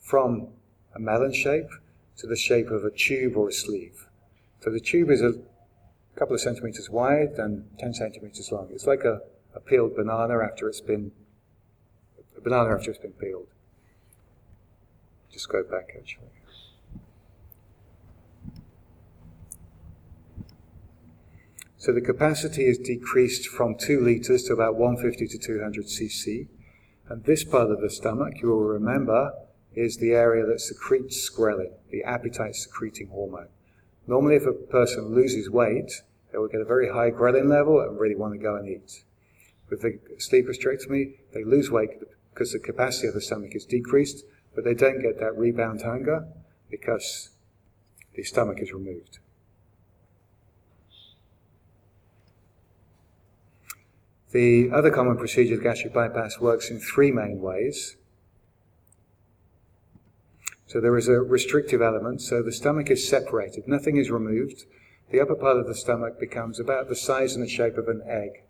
from 0.00 0.48
a 0.94 0.98
melon 0.98 1.32
shape 1.32 1.68
to 2.16 2.26
the 2.26 2.36
shape 2.36 2.70
of 2.70 2.84
a 2.84 2.90
tube 2.90 3.36
or 3.36 3.48
a 3.48 3.52
sleeve. 3.52 4.08
So 4.60 4.70
the 4.70 4.80
tube 4.80 5.10
is 5.10 5.22
a 5.22 5.34
couple 6.16 6.34
of 6.34 6.40
centimeters 6.40 6.90
wide 6.90 7.38
and 7.38 7.64
10 7.78 7.94
centimeters 7.94 8.50
long. 8.50 8.68
It's 8.72 8.86
like 8.86 9.04
a, 9.04 9.22
a 9.54 9.60
peeled 9.60 9.94
banana 9.94 10.38
after 10.40 10.68
it's 10.68 10.80
been 10.80 11.12
a 12.36 12.40
banana 12.40 12.74
after 12.74 12.90
it's 12.90 13.00
been 13.00 13.12
peeled. 13.12 13.46
Just 15.32 15.48
go 15.48 15.62
back 15.62 15.94
actually. 15.96 16.39
So 21.80 21.94
the 21.94 22.02
capacity 22.02 22.66
is 22.66 22.76
decreased 22.76 23.48
from 23.48 23.74
2 23.74 24.02
litres 24.02 24.44
to 24.44 24.52
about 24.52 24.76
150 24.76 25.26
to 25.28 25.38
200 25.38 25.86
cc. 25.86 26.46
And 27.08 27.24
this 27.24 27.42
part 27.42 27.70
of 27.70 27.80
the 27.80 27.88
stomach, 27.88 28.34
you 28.42 28.48
will 28.48 28.64
remember, 28.64 29.32
is 29.74 29.96
the 29.96 30.12
area 30.12 30.44
that 30.44 30.60
secretes 30.60 31.30
ghrelin, 31.30 31.72
the 31.90 32.04
appetite 32.04 32.54
secreting 32.54 33.08
hormone. 33.08 33.48
Normally, 34.06 34.36
if 34.36 34.44
a 34.44 34.52
person 34.52 35.14
loses 35.14 35.48
weight, 35.48 36.02
they 36.30 36.36
will 36.36 36.48
get 36.48 36.60
a 36.60 36.66
very 36.66 36.90
high 36.92 37.10
ghrelin 37.10 37.48
level 37.48 37.80
and 37.80 37.98
really 37.98 38.14
want 38.14 38.34
to 38.34 38.38
go 38.38 38.56
and 38.56 38.68
eat. 38.68 39.02
With 39.70 39.80
the 39.80 39.98
sleeve 40.18 40.48
gastrectomy, 40.50 41.14
they 41.32 41.44
lose 41.44 41.70
weight 41.70 41.92
because 42.34 42.52
the 42.52 42.58
capacity 42.58 43.08
of 43.08 43.14
the 43.14 43.22
stomach 43.22 43.54
is 43.54 43.64
decreased, 43.64 44.26
but 44.54 44.64
they 44.64 44.74
don't 44.74 45.00
get 45.00 45.18
that 45.18 45.34
rebound 45.34 45.80
hunger 45.80 46.28
because 46.70 47.30
the 48.16 48.22
stomach 48.22 48.58
is 48.60 48.70
removed. 48.70 49.20
The 54.32 54.70
other 54.72 54.90
common 54.90 55.16
procedure, 55.16 55.56
gastric 55.56 55.92
bypass, 55.92 56.38
works 56.38 56.70
in 56.70 56.78
three 56.78 57.10
main 57.10 57.40
ways. 57.40 57.96
So 60.66 60.80
there 60.80 60.96
is 60.96 61.08
a 61.08 61.20
restrictive 61.20 61.82
element, 61.82 62.22
so 62.22 62.42
the 62.42 62.52
stomach 62.52 62.90
is 62.90 63.08
separated, 63.08 63.66
nothing 63.66 63.96
is 63.96 64.08
removed. 64.08 64.66
The 65.10 65.20
upper 65.20 65.34
part 65.34 65.56
of 65.56 65.66
the 65.66 65.74
stomach 65.74 66.20
becomes 66.20 66.60
about 66.60 66.88
the 66.88 66.94
size 66.94 67.34
and 67.34 67.44
the 67.44 67.48
shape 67.48 67.76
of 67.76 67.88
an 67.88 68.02
egg. 68.06 68.44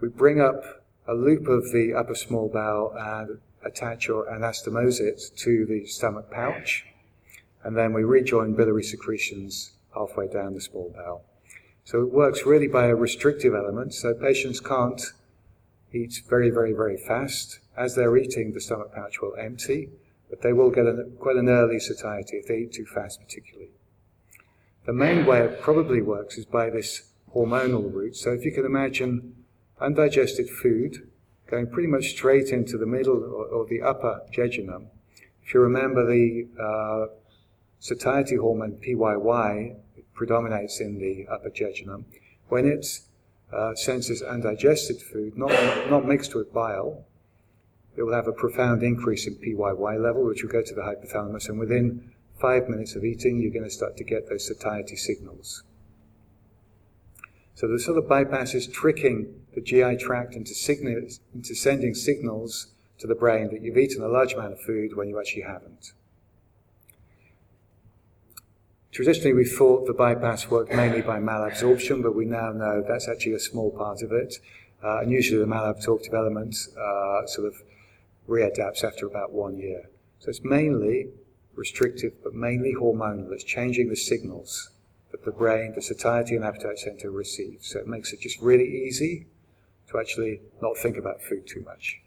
We 0.00 0.08
bring 0.08 0.38
up 0.38 0.84
a 1.06 1.14
loop 1.14 1.48
of 1.48 1.72
the 1.72 1.94
upper 1.94 2.14
small 2.14 2.50
bowel 2.50 2.92
and 2.94 3.38
attach 3.64 4.10
or 4.10 4.26
anastomose 4.26 5.00
it 5.00 5.22
to 5.36 5.64
the 5.64 5.86
stomach 5.86 6.30
pouch, 6.30 6.84
and 7.64 7.74
then 7.74 7.94
we 7.94 8.04
rejoin 8.04 8.52
biliary 8.52 8.84
secretions 8.84 9.72
halfway 9.94 10.28
down 10.28 10.52
the 10.52 10.60
small 10.60 10.92
bowel. 10.94 11.24
So 11.88 12.02
it 12.02 12.12
works 12.12 12.44
really 12.44 12.68
by 12.68 12.84
a 12.88 12.94
restrictive 12.94 13.54
element, 13.54 13.94
so 13.94 14.12
patients 14.12 14.60
can't 14.60 15.00
eat 15.90 16.20
very, 16.28 16.50
very, 16.50 16.74
very 16.74 16.98
fast. 16.98 17.60
As 17.78 17.94
they're 17.94 18.14
eating, 18.18 18.52
the 18.52 18.60
stomach 18.60 18.92
pouch 18.94 19.22
will 19.22 19.34
empty, 19.36 19.88
but 20.28 20.42
they 20.42 20.52
will 20.52 20.68
get 20.68 20.84
an, 20.84 21.16
quite 21.18 21.36
an 21.36 21.48
early 21.48 21.80
satiety 21.80 22.36
if 22.36 22.46
they 22.46 22.58
eat 22.58 22.74
too 22.74 22.84
fast, 22.84 23.20
particularly. 23.22 23.70
The 24.84 24.92
main 24.92 25.24
way 25.24 25.40
it 25.40 25.62
probably 25.62 26.02
works 26.02 26.36
is 26.36 26.44
by 26.44 26.68
this 26.68 27.10
hormonal 27.34 27.90
route. 27.90 28.16
So 28.16 28.32
if 28.32 28.44
you 28.44 28.52
can 28.52 28.66
imagine 28.66 29.46
undigested 29.80 30.50
food 30.50 31.08
going 31.50 31.68
pretty 31.68 31.88
much 31.88 32.10
straight 32.10 32.50
into 32.50 32.76
the 32.76 32.84
middle 32.84 33.16
or, 33.16 33.46
or 33.46 33.66
the 33.66 33.80
upper 33.80 34.20
jejunum. 34.30 34.88
If 35.42 35.54
you 35.54 35.60
remember 35.60 36.04
the 36.04 36.48
uh, 36.62 37.14
satiety 37.78 38.36
hormone 38.36 38.72
PYY 38.72 39.76
predominates 40.18 40.80
in 40.80 40.98
the 40.98 41.26
upper 41.32 41.48
jejunum. 41.48 42.04
When 42.48 42.66
it 42.66 42.84
uh, 43.52 43.74
senses 43.76 44.20
undigested 44.20 45.00
food, 45.00 45.38
not, 45.38 45.52
not 45.88 46.04
mixed 46.04 46.34
with 46.34 46.52
bile, 46.52 47.04
it 47.96 48.02
will 48.02 48.12
have 48.12 48.26
a 48.26 48.32
profound 48.32 48.82
increase 48.82 49.26
in 49.28 49.36
PYY 49.36 50.02
level, 50.02 50.24
which 50.24 50.42
will 50.42 50.50
go 50.50 50.62
to 50.62 50.74
the 50.74 50.82
hypothalamus, 50.82 51.48
and 51.48 51.58
within 51.58 52.12
five 52.40 52.68
minutes 52.68 52.96
of 52.96 53.04
eating, 53.04 53.40
you're 53.40 53.52
going 53.52 53.64
to 53.64 53.70
start 53.70 53.96
to 53.96 54.04
get 54.04 54.28
those 54.28 54.46
satiety 54.46 54.96
signals. 54.96 55.62
So 57.54 57.66
the 57.66 57.78
sort 57.78 57.98
of 57.98 58.08
bypass 58.08 58.54
is 58.54 58.66
tricking 58.66 59.34
the 59.54 59.60
GI 59.60 59.96
tract 59.96 60.34
into, 60.34 60.54
signals, 60.54 61.20
into 61.34 61.54
sending 61.54 61.94
signals 61.94 62.68
to 62.98 63.06
the 63.06 63.14
brain 63.14 63.50
that 63.50 63.62
you've 63.62 63.78
eaten 63.78 64.02
a 64.02 64.08
large 64.08 64.32
amount 64.32 64.52
of 64.52 64.60
food 64.60 64.96
when 64.96 65.08
you 65.08 65.18
actually 65.18 65.42
haven't. 65.42 65.92
Traditionally, 68.98 69.32
we 69.32 69.44
thought 69.44 69.86
the 69.86 69.94
bypass 69.94 70.50
worked 70.50 70.72
mainly 70.72 71.02
by 71.02 71.20
malabsorption, 71.20 72.02
but 72.02 72.16
we 72.16 72.24
now 72.24 72.50
know 72.50 72.82
that's 72.82 73.06
actually 73.06 73.34
a 73.34 73.38
small 73.38 73.70
part 73.70 74.02
of 74.02 74.10
it. 74.10 74.34
Uh, 74.82 74.98
and 74.98 75.12
usually 75.12 75.38
the 75.38 75.46
malabsorptive 75.46 76.12
element 76.14 76.56
uh, 76.76 77.24
sort 77.24 77.46
of 77.46 77.62
readapts 78.28 78.82
after 78.82 79.06
about 79.06 79.30
one 79.30 79.56
year. 79.56 79.88
So 80.18 80.30
it's 80.30 80.42
mainly 80.42 81.10
restrictive, 81.54 82.14
but 82.24 82.34
mainly 82.34 82.74
hormonal. 82.74 83.30
It's 83.30 83.44
changing 83.44 83.88
the 83.88 83.94
signals 83.94 84.70
that 85.12 85.24
the 85.24 85.30
brain, 85.30 85.74
the 85.76 85.80
satiety 85.80 86.34
and 86.34 86.44
appetite 86.44 86.80
center 86.80 87.08
receive. 87.08 87.58
So 87.60 87.78
it 87.78 87.86
makes 87.86 88.12
it 88.12 88.18
just 88.18 88.40
really 88.40 88.66
easy 88.66 89.28
to 89.92 90.00
actually 90.00 90.40
not 90.60 90.76
think 90.76 90.96
about 90.96 91.22
food 91.22 91.46
too 91.46 91.60
much. 91.60 92.00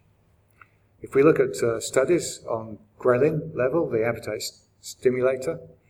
If 1.01 1.15
we 1.15 1.23
look 1.23 1.39
at 1.39 1.55
uh, 1.63 1.79
studies 1.79 2.41
on 2.49 2.79
ghrelin 2.99 3.55
level, 3.55 3.89
the 3.89 4.05
appetite 4.05 4.43
stimulator, 4.81 5.53
look 5.53 5.61
at 5.61 5.80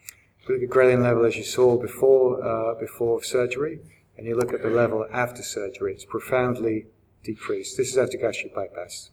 ghrelin 0.48 1.04
level 1.04 1.26
as 1.26 1.36
you 1.36 1.44
saw 1.44 1.78
before, 1.78 2.44
uh, 2.44 2.76
before 2.76 3.24
surgery, 3.24 3.80
and 4.18 4.28
you 4.28 4.36
look 4.36 4.54
at 4.54 4.62
the 4.62 4.70
level 4.70 5.06
after 5.12 5.42
surgery, 5.42 5.94
it's 5.94 6.06
profoundly 6.06 6.86
decreased. 7.24 7.78
This 7.78 7.92
is 7.92 7.98
after 7.98 8.18
gastric 8.18 8.54
bypass. 8.54 9.12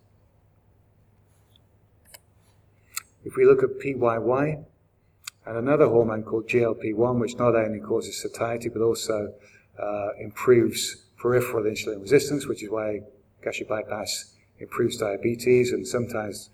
If 3.25 3.37
we 3.37 3.45
look 3.45 3.63
at 3.63 3.79
PYY, 3.79 4.65
and 5.49 5.57
another 5.57 5.89
hormone 5.89 6.23
called 6.23 6.47
GLP-1, 6.47 7.19
which 7.19 7.37
not 7.37 7.55
only 7.55 7.81
causes 7.81 8.21
satiety 8.21 8.69
but 8.69 8.83
also 8.83 9.33
uh, 9.79 10.09
improves 10.21 11.05
peripheral 11.17 11.65
insulin 11.65 12.03
resistance, 12.03 12.47
which 12.47 12.63
is 12.63 12.71
why 12.71 13.01
gastric 13.43 13.69
bypass 13.69 14.35
improves 14.59 14.99
diabetes 14.99 15.73
and 15.73 15.87
sometimes 15.87 16.51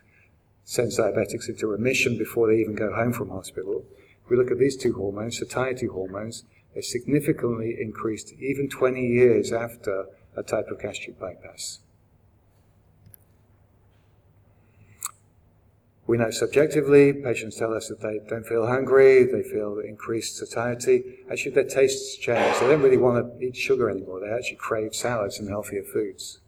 sends 0.64 0.98
diabetics 0.98 1.48
into 1.48 1.66
remission 1.66 2.16
before 2.16 2.46
they 2.48 2.60
even 2.60 2.74
go 2.74 2.94
home 2.94 3.12
from 3.12 3.30
hospital. 3.30 3.84
We 4.28 4.36
look 4.36 4.50
at 4.50 4.58
these 4.58 4.76
two 4.76 4.94
hormones, 4.94 5.38
satiety 5.38 5.86
hormones, 5.86 6.44
they're 6.72 6.82
significantly 6.82 7.76
increased 7.80 8.32
even 8.38 8.68
20 8.68 9.06
years 9.06 9.52
after 9.52 10.06
a 10.36 10.42
type 10.42 10.68
of 10.68 10.80
gastric 10.80 11.18
bypass. 11.18 11.78
We 16.06 16.18
know 16.18 16.30
subjectively, 16.30 17.14
patients 17.14 17.56
tell 17.56 17.72
us 17.72 17.88
that 17.88 18.00
they 18.00 18.20
don't 18.28 18.46
feel 18.46 18.66
hungry, 18.66 19.24
they 19.24 19.42
feel 19.42 19.78
increased 19.78 20.36
satiety. 20.36 21.02
Actually, 21.30 21.52
their 21.52 21.64
tastes 21.64 22.16
change. 22.16 22.58
They 22.60 22.68
don't 22.68 22.82
really 22.82 22.98
want 22.98 23.24
to 23.24 23.44
eat 23.44 23.56
sugar 23.56 23.88
anymore. 23.88 24.20
They 24.20 24.28
actually 24.28 24.56
crave 24.56 24.94
salads 24.94 25.38
and 25.38 25.48
healthier 25.48 25.82
foods. 25.82 26.40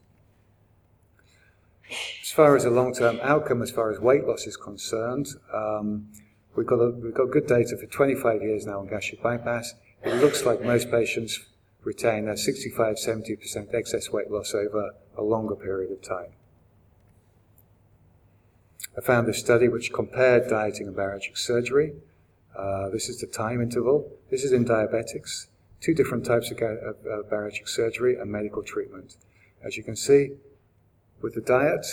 As 2.22 2.30
far 2.32 2.54
as 2.54 2.66
a 2.66 2.70
long-term 2.70 3.20
outcome, 3.22 3.62
as 3.62 3.70
far 3.70 3.90
as 3.90 3.98
weight 3.98 4.26
loss 4.26 4.46
is 4.46 4.58
concerned, 4.58 5.28
um, 5.54 6.08
We've 6.56 6.66
got, 6.66 6.76
a, 6.76 6.90
we've 6.90 7.14
got 7.14 7.30
good 7.30 7.46
data 7.46 7.76
for 7.76 7.86
25 7.86 8.42
years 8.42 8.66
now 8.66 8.80
on 8.80 8.86
gastric 8.86 9.22
bypass. 9.22 9.74
It 10.02 10.14
looks 10.14 10.46
like 10.46 10.62
most 10.62 10.90
patients 10.90 11.40
retain 11.84 12.28
a 12.28 12.36
65 12.36 12.96
70% 12.96 13.74
excess 13.74 14.10
weight 14.10 14.30
loss 14.30 14.54
over 14.54 14.92
a 15.16 15.22
longer 15.22 15.54
period 15.54 15.92
of 15.92 16.02
time. 16.02 16.32
I 18.96 19.02
found 19.02 19.28
a 19.28 19.34
study 19.34 19.68
which 19.68 19.92
compared 19.92 20.48
dieting 20.48 20.86
and 20.86 20.96
bariatric 20.96 21.36
surgery. 21.36 21.92
Uh, 22.56 22.88
this 22.88 23.10
is 23.10 23.20
the 23.20 23.26
time 23.26 23.60
interval. 23.60 24.10
This 24.30 24.42
is 24.42 24.52
in 24.52 24.64
diabetics. 24.64 25.48
Two 25.82 25.92
different 25.92 26.24
types 26.24 26.50
of, 26.50 26.56
of, 26.62 26.96
of 27.04 27.30
bariatric 27.30 27.68
surgery 27.68 28.16
and 28.16 28.32
medical 28.32 28.62
treatment. 28.62 29.16
As 29.62 29.76
you 29.76 29.82
can 29.82 29.96
see, 29.96 30.30
with 31.20 31.34
the 31.34 31.42
diet, 31.42 31.86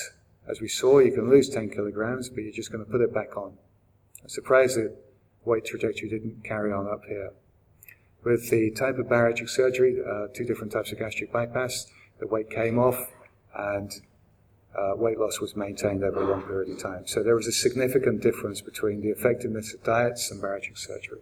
as 0.48 0.62
we 0.62 0.70
saw, 0.70 1.00
you 1.00 1.12
can 1.12 1.30
lose 1.30 1.50
10 1.50 1.70
kilograms, 1.70 2.30
but 2.30 2.44
you're 2.44 2.54
just 2.54 2.72
going 2.72 2.84
to 2.84 2.90
put 2.90 3.02
it 3.02 3.14
back 3.14 3.36
on. 3.36 3.58
I'm 4.24 4.30
surprised 4.30 4.78
the 4.78 4.96
weight 5.44 5.66
trajectory 5.66 6.10
didn't 6.10 6.44
carry 6.44 6.72
on 6.72 6.88
up 6.88 7.04
here. 7.06 7.34
With 8.24 8.50
the 8.50 8.72
type 8.72 8.98
of 8.98 9.08
bariatric 9.08 9.50
surgery, 9.50 9.98
uh, 10.02 10.28
two 10.34 10.46
different 10.46 10.72
types 10.72 10.94
of 10.94 11.00
gastric 11.00 11.32
bypass, 11.34 11.88
the 12.20 12.28
weight 12.28 12.50
came 12.50 12.80
off 12.80 13.12
and 13.54 13.92
uh, 14.78 14.94
weight 14.96 15.20
loss 15.20 15.42
was 15.42 15.56
maintained 15.58 16.04
over 16.04 16.22
a 16.22 16.28
long 16.28 16.42
period 16.44 16.70
of 16.70 16.80
time. 16.80 17.06
So 17.06 17.22
there 17.22 17.36
was 17.36 17.48
a 17.48 17.52
significant 17.52 18.22
difference 18.22 18.62
between 18.62 19.02
the 19.02 19.10
effectiveness 19.10 19.74
of 19.74 19.84
diets 19.84 20.32
and 20.32 20.42
bariatric 20.42 20.78
surgery. 20.78 21.20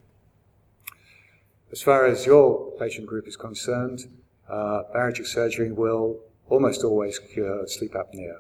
As 1.72 1.82
far 1.82 2.06
as 2.06 2.26
your 2.26 2.72
patient 2.78 3.08
group 3.08 3.28
is 3.28 3.36
concerned, 3.36 4.06
uh, 4.48 4.84
bariatric 4.94 5.26
surgery 5.26 5.72
will 5.72 6.20
almost 6.50 6.84
always 6.84 7.18
cure 7.18 7.66
sleep 7.66 7.94
apnea. 7.94 8.36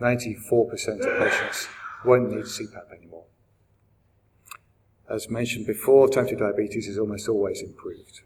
94% 0.00 0.52
uh, 1.00 1.08
of 1.08 1.18
patients 1.18 1.68
won't 2.04 2.30
need 2.30 2.44
CPAP 2.44 2.92
anymore. 2.96 3.24
As 5.08 5.28
mentioned 5.28 5.66
before, 5.66 6.08
type 6.08 6.28
2 6.28 6.36
diabetes 6.36 6.88
is 6.88 6.98
almost 6.98 7.28
always 7.28 7.62
improved. 7.62 8.22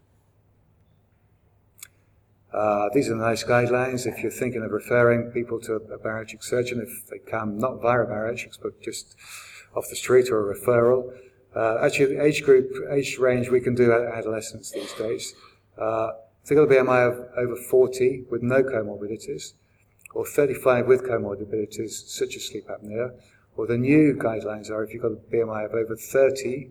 Uh, 2.53 2.89
these 2.95 3.11
are 3.11 3.15
nice 3.15 3.45
guidelines 3.45 4.07
if 4.07 4.23
you're 4.23 4.33
thinking 4.33 4.63
of 4.63 4.71
referring 4.71 5.31
people 5.31 5.61
to 5.61 5.75
a 5.75 5.99
bariatric 5.99 6.43
surgeon, 6.43 6.81
if 6.81 7.07
they 7.09 7.19
come 7.19 7.59
not 7.59 7.83
via 7.83 8.07
bariatrics, 8.07 8.59
but 8.61 8.81
just 8.81 9.17
off 9.75 9.89
the 9.91 9.97
street 9.97 10.31
or 10.31 10.51
a 10.51 10.55
referral. 10.55 11.13
Uh, 11.55 11.79
actually, 11.83 12.15
the 12.15 12.25
age 12.25 12.43
group, 12.43 12.71
age 12.91 13.19
range, 13.19 13.49
we 13.49 13.61
can 13.61 13.75
do 13.75 13.93
adolescents 13.93 14.71
these 14.71 14.93
days. 14.95 15.35
Uh, 15.77 16.11
if 16.43 16.49
they've 16.49 16.59
a 16.59 16.67
BMI 16.67 17.13
of 17.13 17.29
over 17.37 17.57
40 17.57 18.25
with 18.31 18.43
no 18.43 18.63
comorbidities, 18.63 19.53
or 20.15 20.25
35 20.25 20.87
with 20.87 21.03
comorbidities 21.03 22.09
such 22.09 22.37
as 22.37 22.47
sleep 22.47 22.67
apnea, 22.69 23.13
Well, 23.59 23.67
the 23.67 23.77
new 23.77 24.15
guidelines 24.15 24.71
are 24.71 24.85
if 24.85 24.95
you've 24.95 25.03
got 25.03 25.11
a 25.11 25.17
BMI 25.17 25.65
of 25.65 25.73
over 25.73 25.97
30 25.97 26.71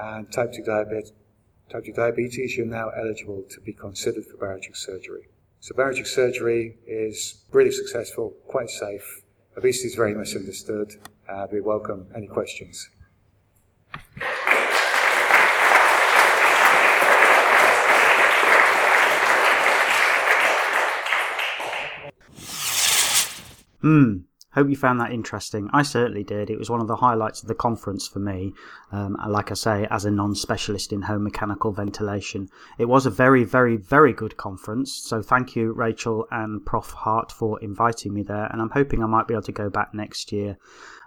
and 0.00 0.32
type 0.32 0.54
2 0.54 0.62
diabetes, 0.62 1.12
type 1.68 1.84
2 1.84 1.92
diabetes, 1.92 2.56
you're 2.56 2.64
now 2.64 2.88
eligible 2.98 3.44
to 3.50 3.60
be 3.60 3.74
considered 3.74 4.24
for 4.24 4.38
bariatric 4.38 4.74
surgery. 4.74 5.28
So 5.60 5.74
bariatric 5.74 6.06
surgery 6.06 6.78
is 6.86 7.44
really 7.52 7.70
successful, 7.70 8.32
quite 8.48 8.70
safe. 8.70 9.20
Obesity 9.54 9.88
is 9.88 9.96
very 9.96 10.14
misunderstood. 10.14 10.94
Uh, 11.28 11.46
we 11.52 11.60
welcome 11.60 12.06
any 12.16 12.26
questions. 12.26 12.88
Hmm. 23.82 24.20
Hope 24.54 24.68
you 24.70 24.76
found 24.76 25.00
that 25.00 25.12
interesting. 25.12 25.68
I 25.72 25.82
certainly 25.82 26.22
did. 26.22 26.48
It 26.48 26.58
was 26.58 26.70
one 26.70 26.80
of 26.80 26.86
the 26.86 26.96
highlights 26.96 27.42
of 27.42 27.48
the 27.48 27.54
conference 27.54 28.06
for 28.06 28.20
me. 28.20 28.54
Um, 28.92 29.16
like 29.28 29.50
I 29.50 29.54
say, 29.54 29.86
as 29.90 30.04
a 30.04 30.10
non 30.10 30.34
specialist 30.36 30.92
in 30.92 31.02
home 31.02 31.24
mechanical 31.24 31.72
ventilation, 31.72 32.48
it 32.78 32.84
was 32.84 33.04
a 33.04 33.10
very, 33.10 33.42
very, 33.42 33.76
very 33.76 34.12
good 34.12 34.36
conference. 34.36 34.94
So 34.94 35.22
thank 35.22 35.56
you, 35.56 35.72
Rachael 35.72 36.26
and 36.30 36.64
Prof. 36.64 36.90
Hart, 36.90 37.32
for 37.32 37.58
inviting 37.60 38.14
me 38.14 38.22
there. 38.22 38.46
And 38.46 38.62
I'm 38.62 38.70
hoping 38.70 39.02
I 39.02 39.06
might 39.06 39.26
be 39.26 39.34
able 39.34 39.42
to 39.42 39.52
go 39.52 39.68
back 39.68 39.92
next 39.92 40.30
year. 40.30 40.56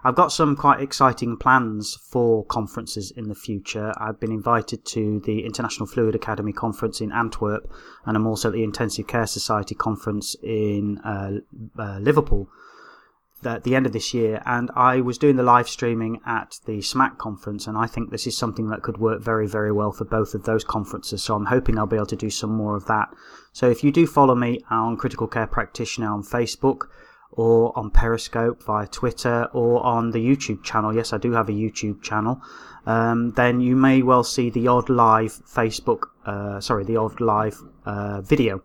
I've 0.03 0.15
got 0.15 0.31
some 0.31 0.55
quite 0.55 0.81
exciting 0.81 1.38
plans 1.38 1.95
for 1.95 2.45
conferences 2.45 3.12
in 3.12 3.29
the 3.29 3.36
future. 3.36 3.93
I've 3.97 4.19
been 4.19 4.31
invited 4.31 4.86
to 4.86 5.21
the 5.21 5.45
International 5.45 5.88
Fluid 5.88 6.15
Academy 6.15 6.53
conference 6.53 7.01
in 7.01 7.12
Antwerp, 7.12 7.71
and 8.05 8.15
I'm 8.15 8.27
also 8.27 8.49
at 8.49 8.53
the 8.53 8.63
Intensive 8.63 9.07
Care 9.07 9.27
Society 9.27 9.75
conference 9.75 10.36
in 10.43 10.99
uh, 10.99 11.39
uh, 11.79 11.99
Liverpool 11.99 12.49
at 13.45 13.63
the 13.63 13.76
end 13.76 13.86
of 13.86 13.93
this 13.93 14.13
year, 14.13 14.41
and 14.45 14.71
I 14.76 15.02
was 15.02 15.17
doing 15.17 15.36
the 15.36 15.43
live 15.43 15.69
streaming 15.69 16.19
at 16.26 16.60
the 16.65 16.80
SMACC 16.80 17.17
conference, 17.17 17.67
and 17.67 17.78
I 17.78 17.88
think 17.88 18.10
this 18.10 18.28
is 18.28 18.38
something 18.38 18.69
that 18.69 18.82
could 18.82 18.97
work 18.97 19.21
very, 19.21 19.47
very 19.47 19.71
well 19.71 19.91
for 19.91 20.06
both 20.06 20.34
of 20.34 20.43
those 20.43 20.63
conferences. 20.63 21.23
So 21.23 21.36
I'm 21.36 21.45
hoping 21.45 21.78
I'll 21.78 21.86
be 21.86 21.95
able 21.95 22.08
to 22.08 22.15
do 22.15 22.30
some 22.30 22.52
more 22.52 22.76
of 22.76 22.86
that. 22.86 23.10
So 23.54 23.69
if 23.69 23.84
you 23.84 23.91
do 23.91 24.08
follow 24.08 24.36
me 24.36 24.63
on 24.69 24.97
Critical 24.97 25.28
Care 25.28 25.47
Practitioner 25.47 26.12
on 26.12 26.23
Facebook, 26.23 26.88
or 27.32 27.78
on 27.78 27.91
Periscope 27.91 28.63
via 28.63 28.88
Twitter, 28.88 29.47
or 29.54 29.86
on 29.86 30.12
the 30.12 30.19
YouTube 30.19 30.63
channel, 30.63 30.95
yes, 30.95 31.13
I 31.13 31.17
do 31.17 31.34
have 31.34 31.50
a 31.50 31.54
YouTube 31.54 32.02
channel, 32.02 32.41
um, 32.86 33.32
then 33.32 33.60
you 33.60 33.76
may 33.76 34.02
well 34.02 34.23
see 34.23 34.50
the 34.50 34.67
odd 34.67 34.89
live 34.89 35.34
Facebook, 35.45 36.08
uh, 36.26 36.60
sorry, 36.60 36.86
the 36.86 36.97
odd 36.97 37.19
live 37.19 37.62
uh, 37.86 38.21
video. 38.21 38.63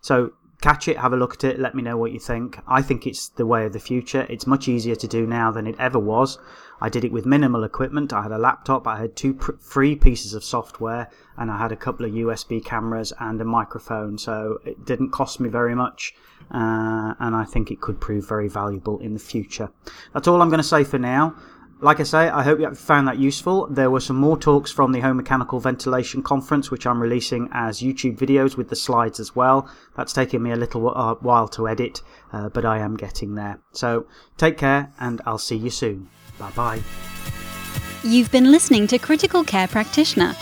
So 0.00 0.32
catch 0.60 0.88
it, 0.88 0.98
have 0.98 1.12
a 1.12 1.16
look 1.16 1.34
at 1.34 1.44
it, 1.44 1.60
let 1.60 1.74
me 1.74 1.82
know 1.82 1.96
what 1.96 2.12
you 2.12 2.18
think. 2.18 2.58
I 2.66 2.82
think 2.82 3.06
it's 3.06 3.28
the 3.28 3.46
way 3.46 3.64
of 3.64 3.72
the 3.72 3.80
future. 3.80 4.26
It's 4.28 4.46
much 4.46 4.68
easier 4.68 4.96
to 4.96 5.06
do 5.06 5.26
now 5.26 5.50
than 5.50 5.66
it 5.66 5.76
ever 5.78 5.98
was. 5.98 6.38
I 6.80 6.88
did 6.88 7.04
it 7.04 7.12
with 7.12 7.26
minimal 7.26 7.64
equipment. 7.64 8.12
I 8.12 8.22
had 8.22 8.32
a 8.32 8.38
laptop, 8.38 8.86
I 8.86 8.98
had 8.98 9.16
two 9.16 9.34
pr- 9.34 9.52
free 9.60 9.96
pieces 9.96 10.34
of 10.34 10.44
software, 10.44 11.10
and 11.36 11.50
I 11.50 11.58
had 11.58 11.72
a 11.72 11.76
couple 11.76 12.06
of 12.06 12.12
USB 12.12 12.64
cameras 12.64 13.12
and 13.20 13.40
a 13.40 13.44
microphone. 13.44 14.18
So 14.18 14.58
it 14.64 14.84
didn't 14.84 15.10
cost 15.10 15.40
me 15.40 15.48
very 15.48 15.74
much, 15.74 16.14
uh, 16.50 17.14
and 17.18 17.34
I 17.34 17.44
think 17.44 17.70
it 17.70 17.80
could 17.80 18.00
prove 18.00 18.28
very 18.28 18.48
valuable 18.48 18.98
in 18.98 19.12
the 19.14 19.20
future. 19.20 19.70
That's 20.12 20.28
all 20.28 20.42
I'm 20.42 20.48
going 20.48 20.58
to 20.58 20.64
say 20.64 20.84
for 20.84 20.98
now 20.98 21.36
like 21.80 22.00
I 22.00 22.02
say, 22.02 22.28
I 22.28 22.42
hope 22.42 22.58
you 22.58 22.74
found 22.74 23.06
that 23.06 23.18
useful. 23.18 23.68
There 23.68 23.90
were 23.90 24.00
some 24.00 24.16
more 24.16 24.36
talks 24.36 24.72
from 24.72 24.92
the 24.92 25.00
Home 25.00 25.16
Mechanical 25.16 25.60
Ventilation 25.60 26.22
Conference, 26.22 26.70
which 26.70 26.86
I'm 26.86 27.00
releasing 27.00 27.48
as 27.52 27.80
YouTube 27.80 28.18
videos 28.18 28.56
with 28.56 28.68
the 28.68 28.76
slides 28.76 29.20
as 29.20 29.36
well. 29.36 29.70
That's 29.96 30.12
taken 30.12 30.42
me 30.42 30.50
a 30.50 30.56
little 30.56 30.92
uh, 30.96 31.14
while 31.16 31.46
to 31.48 31.68
edit, 31.68 32.02
uh, 32.32 32.48
but 32.48 32.64
I 32.64 32.78
am 32.78 32.96
getting 32.96 33.36
there. 33.36 33.60
So 33.72 34.06
take 34.36 34.58
care, 34.58 34.92
and 34.98 35.20
I'll 35.24 35.38
see 35.38 35.56
you 35.56 35.70
soon. 35.70 36.08
Bye 36.38 36.50
bye. 36.50 36.80
You've 38.02 38.32
been 38.32 38.50
listening 38.50 38.88
to 38.88 38.98
Critical 38.98 39.44
Care 39.44 39.68
Practitioner. 39.68 40.34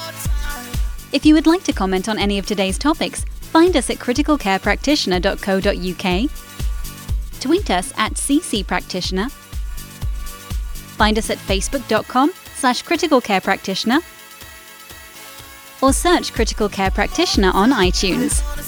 If 1.13 1.27
you 1.27 1.35
would 1.35 1.47
like 1.47 1.63
to 1.65 1.73
comment 1.73 2.09
on 2.09 2.19
any 2.19 2.39
of 2.39 2.47
today's 2.47 2.79
topics, 2.79 3.25
find 3.25 3.77
us 3.77 3.91
at 3.91 3.97
criticalcarepractitioner.co.uk, 3.97 6.31
tweet 7.41 7.71
us 7.71 7.93
at 7.97 8.15
ccpractitioner 8.15 9.46
Find 10.97 11.19
us 11.19 11.31
at 11.31 11.39
facebook.com 11.39 12.33
slash 12.55 12.83
critical 12.83 13.21
care 13.21 13.41
practitioner 13.41 14.01
or 15.83 15.93
search 15.93 16.33
critical 16.33 16.69
care 16.69 16.91
practitioner 16.91 17.51
on 17.53 17.71
iTunes. 17.71 18.66